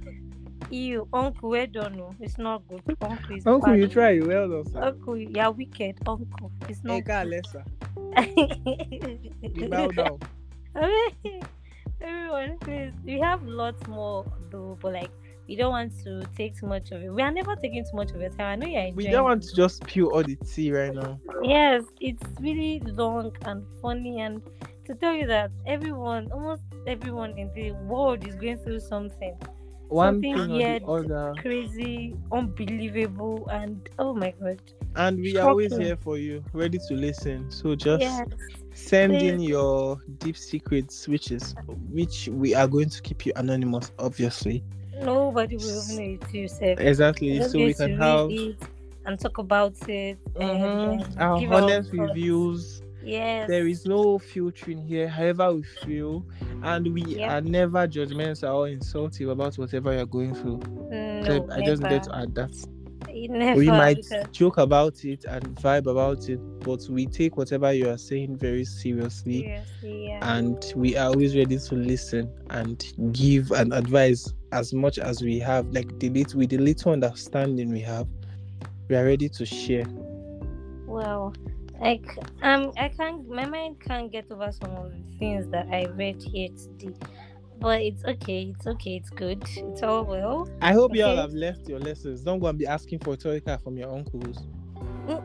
You, 0.71 1.07
uncle, 1.13 1.49
well 1.49 1.67
done. 1.67 1.97
No, 1.97 2.15
it's 2.19 2.37
not 2.37 2.67
good. 2.67 2.81
Uncle 3.01 3.35
is 3.35 3.45
Uncle, 3.45 3.75
you 3.75 3.87
bad. 3.87 3.93
try. 3.93 4.19
Well 4.19 4.49
done, 4.49 4.71
sir. 4.71 4.81
Uncle, 4.83 5.17
you're 5.17 5.51
wicked. 5.51 5.97
Uncle, 6.07 6.51
it's 6.67 6.83
not. 6.83 7.03
Sir. 7.51 7.63
We 9.41 9.67
bow 9.67 9.87
down. 9.91 10.19
Everyone, 12.01 12.57
please. 12.59 12.93
We 13.03 13.19
have 13.19 13.43
lots 13.43 13.87
more 13.87 14.25
though, 14.49 14.77
but 14.81 14.93
like 14.93 15.11
we 15.47 15.55
don't 15.55 15.71
want 15.71 15.93
to 16.03 16.23
take 16.35 16.57
too 16.57 16.65
much 16.67 16.91
of 16.91 17.03
it. 17.03 17.13
We 17.13 17.21
are 17.21 17.31
never 17.31 17.55
taking 17.55 17.83
too 17.83 17.95
much 17.95 18.11
of 18.11 18.21
your 18.21 18.31
time. 18.31 18.41
I 18.41 18.55
know 18.55 18.67
you're 18.67 18.81
enjoying. 18.81 18.95
We 18.95 19.07
don't 19.07 19.23
want 19.23 19.43
to 19.43 19.55
just 19.55 19.77
spill 19.77 20.07
all 20.07 20.23
the 20.23 20.35
tea 20.35 20.71
right 20.71 20.93
now. 20.93 21.19
Yes, 21.43 21.83
it's 22.01 22.23
really 22.39 22.79
long 22.79 23.35
and 23.43 23.65
funny, 23.81 24.19
and 24.21 24.41
to 24.85 24.95
tell 24.95 25.13
you 25.13 25.27
that 25.27 25.51
everyone, 25.65 26.31
almost 26.31 26.63
everyone 26.87 27.37
in 27.37 27.51
the 27.53 27.71
world, 27.71 28.27
is 28.27 28.35
going 28.35 28.57
through 28.59 28.79
something 28.79 29.35
One 29.89 30.23
Something 30.23 30.33
thing 30.33 30.51
or 30.51 30.63
the 30.63 30.79
other. 30.87 31.35
crazy, 31.37 32.15
unbelievable, 32.31 33.47
and 33.51 33.87
oh 33.99 34.13
my 34.13 34.33
god. 34.41 34.59
And 34.95 35.17
we 35.19 35.37
are 35.37 35.47
always 35.47 35.75
here 35.75 35.97
for 35.97 36.17
you, 36.17 36.43
ready 36.53 36.79
to 36.87 36.93
listen. 36.95 37.49
So 37.51 37.75
just 37.75 38.01
Yes, 38.01 38.27
send 38.73 39.21
please. 39.21 39.23
in 39.23 39.39
your 39.39 39.97
deep 40.19 40.37
secrets, 40.37 41.07
which 41.07 41.31
is 41.31 41.55
which 41.91 42.27
we 42.29 42.53
are 42.55 42.67
going 42.67 42.89
to 42.89 43.01
keep 43.01 43.25
you 43.25 43.33
anonymous, 43.35 43.91
obviously. 43.99 44.63
nobody 45.03 45.57
will 45.57 45.83
know 45.85 46.01
it 46.19 46.33
yourself. 46.33 46.79
Exactly. 46.79 47.41
So 47.41 47.61
we 47.61 47.73
can 47.73 47.93
have 47.93 48.33
and 49.05 49.19
talk 49.19 49.37
about 49.37 49.75
it 49.87 50.17
and, 50.39 50.61
mhm, 50.61 51.05
and 51.17 51.19
our 51.19 51.37
give 51.37 51.51
honest 51.51 51.91
reviews. 51.93 52.81
Yes, 53.05 53.47
There 53.47 53.67
is 53.67 53.85
no 53.85 54.17
filtering 54.19 54.81
here, 54.81 55.07
however 55.07 55.53
we 55.53 55.63
feel, 55.63 56.25
and 56.63 56.93
we 56.93 57.03
Yep. 57.03 57.31
are 57.31 57.41
never 57.41 57.87
judgmental 57.87 58.53
or 58.55 58.67
insultive 58.67 59.29
about 59.29 59.55
whatever 59.57 59.93
you're 59.93 60.05
going 60.05 60.33
through. 60.35 60.59
no, 60.89 61.23
So 61.25 61.47
I 61.51 61.61
just 61.65 61.81
need 61.83 62.03
to 62.03 62.15
add 62.15 62.33
that. 62.35 62.51
never. 63.29 63.57
we 63.59 63.67
might 63.67 63.97
because- 63.97 64.27
joke 64.31 64.57
about 64.57 65.05
it 65.05 65.23
and 65.25 65.43
vibe 65.57 65.85
about 65.89 66.27
it, 66.29 66.39
but 66.61 66.81
we 66.89 67.05
take 67.05 67.37
whatever 67.37 67.71
you 67.71 67.87
are 67.89 67.97
saying 67.97 68.35
very 68.37 68.65
seriously. 68.65 69.41
Seriously, 69.43 70.07
yeah. 70.07 70.37
and 70.37 70.73
we 70.75 70.97
are 70.97 71.07
always 71.09 71.35
ready 71.35 71.57
to 71.57 71.75
listen 71.75 72.29
and 72.49 72.83
give 73.13 73.51
and 73.51 73.71
advise 73.73 74.33
as 74.51 74.73
much 74.73 74.97
as 74.99 75.21
we 75.21 75.37
have 75.39 75.67
like 75.73 75.97
the 75.99 76.09
little 76.09 76.39
with 76.39 76.49
the 76.49 76.57
little 76.57 76.91
understanding 76.93 77.71
we 77.71 77.81
have 77.81 78.07
we 78.89 78.95
are 78.95 79.03
ready 79.05 79.27
to 79.29 79.45
share 79.45 79.85
Well, 80.87 81.33
like 81.81 82.05
um, 82.41 82.71
I 82.77 82.89
can't. 82.89 83.27
My 83.29 83.45
mind 83.45 83.79
can't 83.81 84.11
get 84.11 84.31
over 84.31 84.51
some 84.51 84.71
of 84.71 84.91
the 84.91 85.17
things 85.19 85.47
that 85.51 85.67
I 85.71 85.85
read 85.95 86.21
here 86.21 86.49
today. 86.49 86.95
But 87.59 87.81
it's 87.81 88.03
okay. 88.03 88.53
It's 88.55 88.67
okay. 88.67 88.95
It's 88.97 89.09
good. 89.09 89.43
It's 89.55 89.81
all 89.83 90.03
well. 90.03 90.49
i 90.61 90.73
hope 90.73 90.95
you 90.95 91.03
all 91.03 91.15
have 91.15 91.33
left 91.33 91.67
your 91.69 91.79
lessons 91.79 92.21
don't 92.21 92.39
go 92.39 92.47
and 92.47 92.57
be 92.59 92.67
asking 92.67 92.99
for 92.99 93.13
a 93.13 93.17
toy 93.17 93.39
car 93.39 93.57
from 93.57 93.77
your 93.77 93.89
uncles 93.93 94.43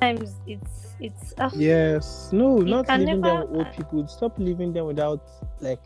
Sometimes 0.00 0.34
it's 0.46 0.94
it's. 1.00 1.34
Uh, 1.38 1.50
yes 1.54 2.30
no 2.32 2.58
not 2.58 2.88
leaving 2.88 3.06
them 3.06 3.20
never- 3.20 3.46
with 3.46 3.66
old 3.66 3.76
people 3.76 4.06
stop 4.06 4.38
leaving 4.38 4.72
them 4.72 4.86
without 4.86 5.22
like 5.60 5.80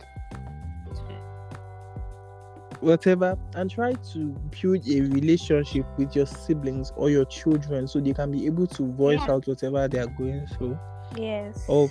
whatever 2.81 3.37
and 3.55 3.71
try 3.71 3.93
to 4.13 4.27
build 4.61 4.87
a 4.89 5.01
relationship 5.03 5.87
with 5.99 6.15
your 6.15 6.27
siblings 6.27 6.93
or 6.97 7.11
your 7.11 7.25
children 7.27 7.87
so 7.89 8.01
they 8.01 8.13
can 8.13 8.31
be 8.31 8.47
able 8.47 8.67
to 8.67 8.87
voice 8.93 9.21
Yeah. 9.27 9.35
out 9.35 9.47
whatever 9.47 9.89
they 9.89 9.99
are 9.99 10.07
going 10.19 10.47
through 10.47 10.79
Yes. 11.17 11.65
Oh, 11.69 11.89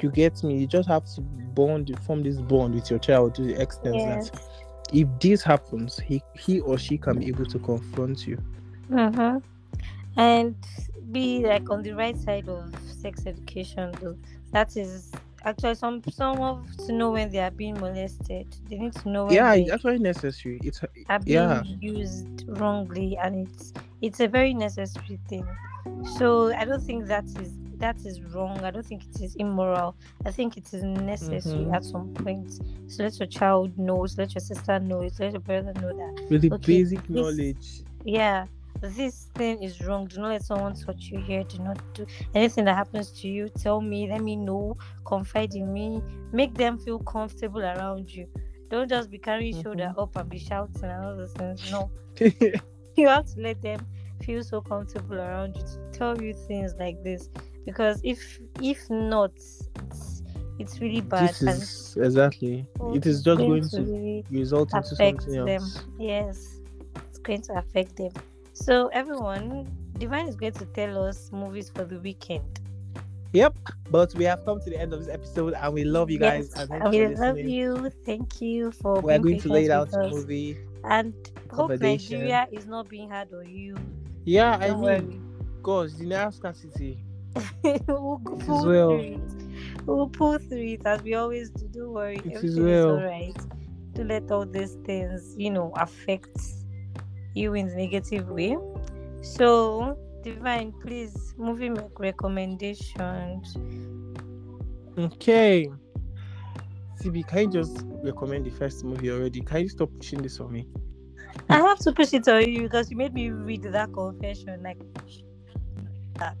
you 0.00 0.10
get 0.10 0.42
me. 0.44 0.58
You 0.58 0.66
just 0.66 0.88
have 0.88 1.04
to 1.14 1.20
bond, 1.20 1.96
form 2.04 2.22
this 2.22 2.40
bond 2.40 2.74
with 2.74 2.90
your 2.90 2.98
child 2.98 3.34
to 3.36 3.42
the 3.42 3.60
extent 3.60 3.94
Yes. 3.96 4.30
that 4.30 4.42
if 4.92 5.08
this 5.20 5.42
happens, 5.42 5.98
he 5.98 6.22
he 6.38 6.60
or 6.60 6.78
she 6.78 6.98
can 6.98 7.18
be 7.18 7.28
able 7.28 7.46
to 7.46 7.58
confront 7.58 8.26
you. 8.26 8.38
Mm-hmm. 8.90 9.38
And 10.18 10.54
be 11.12 11.44
like 11.46 11.70
on 11.70 11.82
the 11.82 11.92
right 11.92 12.16
side 12.16 12.48
of 12.48 12.74
sex 12.90 13.24
education. 13.26 13.92
Though 14.00 14.16
that 14.52 14.76
is 14.76 15.12
actually 15.46 15.74
some 15.76 16.02
some 16.10 16.40
of 16.40 16.66
to 16.86 16.92
know 16.92 17.12
when 17.12 17.30
they 17.30 17.38
are 17.38 17.50
being 17.50 17.74
molested. 17.80 18.46
They 18.68 18.76
need 18.78 18.92
to 18.94 19.08
know 19.08 19.26
when 19.26 19.34
Yeah, 19.34 19.54
they 19.54 19.62
it's 19.62 19.72
actually 19.72 19.98
necessary. 20.00 20.58
It's 20.62 20.80
are 21.08 21.18
being 21.20 21.34
yeah. 21.34 21.62
used 21.80 22.44
wrongly, 22.48 23.16
and 23.22 23.46
it's 23.48 23.72
it's 24.02 24.20
a 24.20 24.28
very 24.28 24.52
necessary 24.54 25.18
thing. 25.28 25.46
So 26.18 26.52
I 26.54 26.64
don't 26.64 26.82
think 26.82 27.06
that 27.06 27.24
is 27.40 27.52
that 27.78 28.04
is 28.04 28.22
wrong. 28.22 28.58
I 28.64 28.70
don't 28.70 28.84
think 28.86 29.04
it 29.14 29.20
is 29.22 29.34
immoral. 29.36 29.96
I 30.24 30.30
think 30.30 30.56
it 30.56 30.72
is 30.74 30.82
necessary 30.82 31.64
Mhm. 31.64 31.74
at 31.74 31.84
some 31.84 32.08
point. 32.14 32.50
So 32.88 33.02
let 33.04 33.18
your 33.20 33.28
child 33.28 33.76
know. 33.78 34.06
So 34.06 34.22
let 34.22 34.34
your 34.34 34.40
sister 34.40 34.78
know. 34.80 35.06
So 35.08 35.24
let 35.24 35.32
your 35.32 35.40
brother 35.40 35.72
know 35.74 35.92
that 35.96 36.26
with 36.30 36.42
the 36.42 36.50
Okay, 36.52 36.82
basic 36.82 37.08
this- 37.08 37.16
knowledge. 37.16 37.82
yeah 38.04 38.46
this 38.80 39.28
thing 39.34 39.62
is 39.62 39.80
wrong. 39.82 40.06
Do 40.06 40.20
not 40.20 40.30
let 40.30 40.42
someone 40.44 40.74
touch 40.74 41.08
you 41.10 41.20
here. 41.20 41.44
Do 41.44 41.58
not 41.58 41.80
do 41.94 42.06
anything 42.34 42.64
that 42.66 42.74
happens 42.74 43.10
to 43.20 43.28
you. 43.28 43.48
Tell 43.48 43.80
me 43.80 44.08
let 44.08 44.22
me 44.22 44.36
know. 44.36 44.76
Confide 45.04 45.54
in 45.54 45.72
me. 45.72 46.02
Make 46.32 46.54
them 46.54 46.78
feel 46.78 46.98
comfortable 47.00 47.62
around 47.62 48.12
you. 48.12 48.26
Don't 48.68 48.88
just 48.88 49.10
be 49.10 49.18
carrying 49.18 49.54
mm-hmm. 49.54 49.62
shoulder 49.62 49.94
up 49.96 50.16
and 50.16 50.28
be 50.28 50.38
shouting 50.38 50.84
and 50.84 51.04
all 51.04 51.16
those 51.16 51.32
things. 51.32 51.70
No. 51.70 51.90
You 52.96 53.08
have 53.08 53.26
to 53.34 53.40
let 53.42 53.60
them 53.60 53.86
feel 54.22 54.42
so 54.42 54.62
comfortable 54.62 55.16
around 55.16 55.54
you 55.56 55.62
to 55.62 55.90
tell 55.92 56.20
you 56.20 56.32
things 56.32 56.74
like 56.78 57.02
this. 57.04 57.28
Because 57.66 58.00
if 58.02 58.40
if 58.62 58.88
not 58.88 59.32
it's, 59.34 60.22
it's 60.58 60.80
really 60.80 61.02
bad 61.02 61.28
this 61.28 61.42
is 61.42 61.96
exactly. 61.98 62.66
Oh, 62.80 62.94
it 62.94 63.04
is 63.04 63.22
just 63.22 63.38
going 63.38 63.68
to 63.68 63.82
really 63.82 64.24
result 64.30 64.72
into 64.72 64.96
something 64.96 65.34
them. 65.34 65.48
else. 65.48 65.84
Yes, 65.98 66.60
it's 67.08 67.18
going 67.18 67.42
to 67.42 67.58
affect 67.58 67.96
them. 67.96 68.12
So 68.56 68.88
everyone, 68.88 69.70
Divine 69.98 70.26
is 70.28 70.34
going 70.34 70.54
to 70.54 70.64
tell 70.64 71.04
us 71.04 71.30
movies 71.30 71.70
for 71.72 71.84
the 71.84 72.00
weekend. 72.00 72.58
Yep. 73.34 73.54
But 73.90 74.14
we 74.14 74.24
have 74.24 74.46
come 74.46 74.60
to 74.60 74.70
the 74.70 74.80
end 74.80 74.94
of 74.94 75.04
this 75.04 75.12
episode, 75.12 75.52
and 75.52 75.74
we 75.74 75.84
love 75.84 76.10
you 76.10 76.18
guys. 76.18 76.50
Yes, 76.56 76.60
and 76.62 76.70
thank 76.70 76.84
and 76.84 76.94
you 76.94 77.08
we 77.08 77.14
love 77.14 77.38
you. 77.38 77.90
Thank 78.06 78.40
you 78.40 78.72
for. 78.72 79.00
We 79.00 79.12
are 79.12 79.18
going 79.18 79.40
to 79.40 79.48
lay 79.50 79.70
out 79.70 79.90
the 79.90 80.08
movie. 80.08 80.56
And 80.84 81.12
hope. 81.50 81.78
Nigeria 81.78 82.48
is 82.50 82.66
not 82.66 82.88
being 82.88 83.10
hard 83.10 83.32
on 83.34 83.46
you. 83.46 83.76
Yeah, 84.24 84.56
I 84.56 84.74
mean, 84.74 85.22
gosh, 85.62 85.92
the 85.92 86.06
naira 86.06 86.32
scarcity. 86.32 87.04
we'll 87.62 88.22
is 88.38 88.44
pull 88.46 88.66
well. 88.66 88.88
through 88.88 89.00
it. 89.00 89.84
We'll 89.84 90.08
pull 90.08 90.38
through 90.38 90.66
it 90.66 90.86
as 90.86 91.02
we 91.02 91.12
always 91.14 91.50
do. 91.50 91.68
Don't 91.68 91.92
worry. 91.92 92.16
It 92.16 92.26
is 92.26 92.36
Everything 92.36 92.48
is 92.48 92.58
well. 92.58 92.90
alright. 92.96 93.36
Don't 93.92 94.08
let 94.08 94.30
all 94.30 94.46
these 94.46 94.76
things, 94.86 95.34
you 95.36 95.50
know, 95.50 95.72
affect 95.76 96.40
you 97.36 97.54
in 97.54 97.68
the 97.68 97.74
negative 97.74 98.28
way. 98.28 98.56
So, 99.22 99.98
Divine, 100.22 100.72
please, 100.82 101.34
movie 101.38 101.68
make 101.68 101.98
recommendations. 101.98 103.56
Okay. 104.98 105.70
Zibby, 107.00 107.26
can 107.26 107.38
you 107.44 107.50
just 107.50 107.84
recommend 108.02 108.46
the 108.46 108.50
first 108.50 108.82
movie 108.84 109.10
already? 109.10 109.40
Can 109.42 109.62
you 109.62 109.68
stop 109.68 109.90
pushing 109.98 110.22
this 110.22 110.40
on 110.40 110.52
me? 110.52 110.66
I 111.48 111.58
have 111.58 111.78
to 111.80 111.92
push 111.92 112.12
it 112.14 112.26
on 112.28 112.50
you 112.50 112.62
because 112.62 112.90
you 112.90 112.96
made 112.96 113.14
me 113.14 113.30
read 113.30 113.62
that 113.62 113.92
confession 113.92 114.62
like 114.62 114.78
that. 116.18 116.36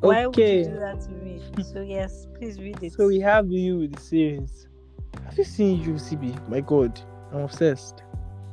Why 0.00 0.26
would 0.26 0.36
Okay. 0.36 0.58
you 0.58 0.64
do 0.64 0.78
that 0.80 1.00
to 1.02 1.10
me? 1.12 1.40
So 1.72 1.80
yes, 1.80 2.26
please 2.36 2.60
read 2.60 2.82
it. 2.82 2.92
So 2.92 3.06
we 3.06 3.20
have 3.20 3.50
you 3.50 3.78
with 3.78 3.94
the 3.94 4.00
series. 4.00 4.68
Have 5.24 5.38
you 5.38 5.44
seen 5.44 5.80
you, 5.82 5.94
Zibby? 5.94 6.36
My 6.48 6.60
God, 6.60 7.00
I'm 7.32 7.40
obsessed. 7.40 8.03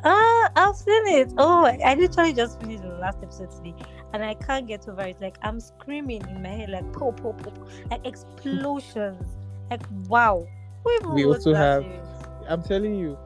Ah, 0.04 0.52
I've 0.56 0.76
seen 0.76 1.08
it. 1.08 1.34
Oh, 1.38 1.66
I 1.66 1.96
literally 1.96 2.34
just 2.34 2.60
finished 2.60 2.84
the 2.84 2.90
last 2.96 3.20
episode 3.22 3.52
today, 3.52 3.76
and 4.14 4.24
I 4.24 4.34
can't 4.34 4.68
get 4.68 4.88
over 4.90 5.02
it. 5.02 5.18
Like 5.22 5.38
I'm 5.44 5.60
screaming 5.60 6.24
in 6.28 6.42
my 6.42 6.50
head, 6.50 6.70
like 6.70 6.92
pop, 6.94 7.22
pop, 7.22 7.42
pop, 7.44 7.58
like 7.90 8.06
explosions. 8.06 9.26
Like 9.70 9.82
wow. 10.08 10.48
We 11.14 11.26
also 11.26 11.54
have- 11.54 11.84
series? 11.84 12.00
I'm 12.48 12.64
telling 12.64 12.96
you. 12.96 13.18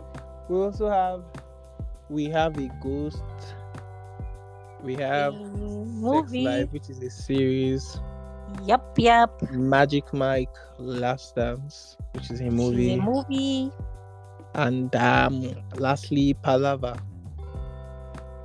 We 0.49 0.57
also 0.57 0.89
have, 0.89 1.23
we 2.09 2.25
have 2.25 2.57
a 2.57 2.69
ghost. 2.83 3.23
We 4.83 4.95
have 4.95 5.33
a 5.33 5.37
movie. 5.37 6.43
Life, 6.43 6.71
which 6.71 6.89
is 6.89 7.01
a 7.01 7.09
series. 7.09 7.99
Yup, 8.65 8.93
yup. 8.99 9.41
Magic 9.51 10.13
Mike, 10.13 10.53
Last 10.77 11.35
Dance, 11.35 11.97
which 12.13 12.29
is 12.29 12.41
a 12.41 12.51
movie. 12.51 12.93
A 12.93 12.97
movie. 13.01 13.71
And 14.55 14.95
um 14.95 15.55
lastly 15.75 16.33
Palava, 16.43 16.99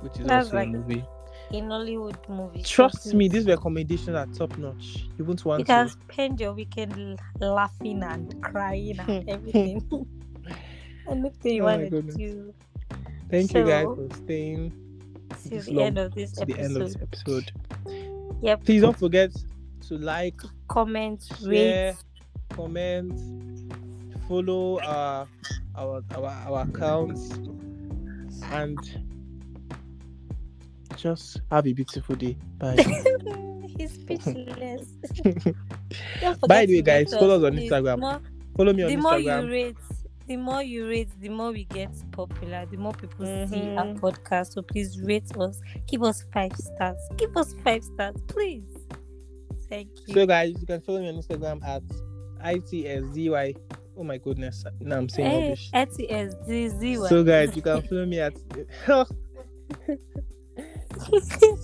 which 0.01 0.19
is 0.19 0.27
That's 0.27 0.47
also 0.47 0.57
like- 0.57 0.67
a 0.69 0.71
movie. 0.71 1.03
In 1.51 1.67
Hollywood 1.69 2.15
movie. 2.29 2.63
So 2.63 2.69
Trust 2.87 3.13
me, 3.13 3.27
these 3.27 3.45
recommendations 3.45 4.15
are 4.15 4.25
top 4.27 4.57
notch. 4.57 5.05
You 5.17 5.25
won't 5.25 5.43
want 5.43 5.59
You 5.59 5.65
to. 5.65 5.71
can 5.71 5.89
spend 5.89 6.39
your 6.39 6.53
weekend 6.53 7.19
laughing 7.41 8.03
and 8.03 8.41
crying 8.41 8.97
and 8.99 9.27
everything. 9.35 9.83
Anything 11.09 11.55
you 11.55 11.63
Oh 11.63 11.65
want 11.65 11.89
to 11.91 12.01
do. 12.03 12.53
Thank 13.29 13.53
you 13.53 13.65
guys 13.65 13.83
for 13.83 14.07
staying 14.15 14.71
To 15.43 15.59
the 15.59 15.71
long- 15.73 15.85
end 15.87 15.97
of 15.97 16.13
this 16.15 16.31
to 16.33 16.45
the 16.45 16.57
end 16.57 16.77
of 16.77 16.83
this 16.83 16.95
episode. 17.01 17.51
episode. 17.83 18.37
Yep. 18.41 18.63
Please 18.63 18.81
don't 18.81 18.97
forget 18.97 19.31
to 19.87 19.97
like, 19.97 20.39
Comment, 20.69 21.21
share, 21.41 21.91
rate. 21.91 21.95
comment, 22.53 23.11
follow 24.35 24.79
our 24.79 25.27
our 25.75 26.03
our, 26.15 26.27
our 26.47 26.61
accounts. 26.63 27.31
and 28.51 28.77
just 30.95 31.41
have 31.51 31.67
a 31.67 31.73
beautiful 31.73 32.15
day. 32.15 32.37
Bye. 32.57 32.75
He's 33.77 33.93
speechless. 33.93 34.87
By 36.47 36.65
the 36.65 36.75
way, 36.75 36.81
guys, 36.81 37.13
follow 37.13 37.37
us 37.37 37.43
on 37.43 37.57
Instagram. 37.57 37.99
More, 37.99 38.21
Follow 38.55 38.73
me 38.73 38.83
on 38.83 38.89
the 38.89 38.95
more 38.97 39.17
you 39.17 39.29
Instagram. 39.29 39.49
rate, 39.49 39.77
the 40.27 40.37
more 40.37 40.61
you 40.63 40.87
rate, 40.87 41.09
the 41.19 41.29
more 41.29 41.51
we 41.51 41.63
get 41.65 41.91
popular. 42.11 42.65
The 42.69 42.77
more 42.77 42.93
people 42.93 43.25
see 43.25 43.75
our 43.75 43.85
Mhm. 43.85 43.99
podcast. 43.99 44.53
So 44.53 44.61
please 44.61 44.99
rate 45.01 45.35
us. 45.37 45.59
Give 45.87 46.03
us 46.03 46.23
five 46.33 46.55
stars. 46.55 46.97
Give 47.17 47.35
us 47.35 47.53
five 47.63 47.83
stars, 47.83 48.15
please. 48.27 48.63
Thank 49.69 49.89
you. 50.07 50.13
So, 50.13 50.25
guys, 50.25 50.55
you 50.59 50.67
can 50.67 50.81
follow 50.81 51.01
me 51.01 51.09
on 51.09 51.15
Instagram 51.15 51.63
at 51.65 51.83
itsdy. 52.43 53.55
Oh 53.97 54.03
my 54.03 54.17
goodness, 54.17 54.63
now 54.79 54.97
I'm 54.97 55.09
saying 55.09 55.29
Hey, 55.29 55.49
rubbish. 55.49 55.69
ATSDZY. 55.73 57.07
So, 57.09 57.23
guys, 57.23 57.55
you 57.55 57.61
can 57.61 57.81
follow 57.83 58.05
me 58.05 58.19
at. 58.19 58.33
so, 58.87 59.05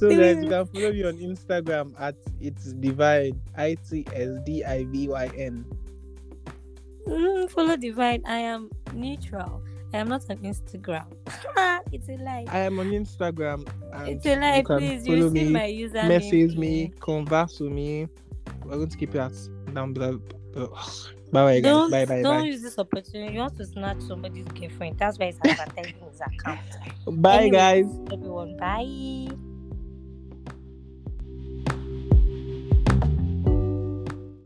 guys, 0.09 0.37
you 0.43 0.49
can 0.49 0.65
follow 0.67 0.91
me 0.91 1.03
on 1.03 1.17
Instagram 1.17 1.93
at 1.99 2.15
it's 2.41 2.73
divine. 2.73 3.41
I 3.57 3.75
T 3.89 4.05
S 4.13 4.29
D 4.45 4.63
I 4.63 4.83
V 4.85 5.07
Y 5.09 5.29
N. 5.37 5.65
Mm, 7.07 7.49
follow 7.49 7.77
Divine. 7.77 8.21
I 8.25 8.37
am 8.39 8.69
neutral. 8.93 9.63
I 9.93 9.97
am 9.99 10.09
not 10.09 10.29
on 10.29 10.37
Instagram. 10.39 11.05
it's 11.93 12.09
a 12.09 12.17
lie. 12.17 12.45
I 12.49 12.59
am 12.59 12.79
on 12.79 12.91
Instagram. 12.91 13.65
And 13.93 14.09
It's 14.09 14.25
a 14.25 14.35
lie. 14.35 14.57
you 14.57 14.63
Please, 14.63 15.05
follow 15.05 15.17
you 15.17 15.29
see 15.29 15.43
me, 15.45 15.49
my 15.49 15.61
username. 15.61 16.07
message 16.09 16.57
me, 16.57 16.91
converse 16.99 17.59
with 17.61 17.71
me. 17.71 18.07
We're 18.65 18.75
going 18.75 18.89
to 18.89 18.97
keep 18.97 19.15
it 19.15 19.19
at 19.19 19.33
down 19.73 19.93
below. 19.93 20.19
Bye 21.31 21.43
bye, 21.43 21.59
guys. 21.59 21.61
Don't, 21.61 21.91
Bye 21.91 22.05
bye, 22.05 22.21
don't 22.21 22.39
bye. 22.39 22.45
use 22.45 22.61
this 22.61 22.79
opportunity. 22.79 23.33
You 23.33 23.39
want 23.39 23.57
to 23.57 23.65
snatch 23.65 24.01
somebody's 24.01 24.45
girlfriend. 24.45 24.97
That's 24.97 25.19
why 25.19 25.27
it's 25.27 25.39
advertising 25.43 25.95
his 26.09 26.21
account. 26.21 26.59
Bye, 27.05 27.47
Anyways, 27.47 27.51
guys. 27.51 27.85
Everyone, 28.11 28.57
bye. 28.57 29.46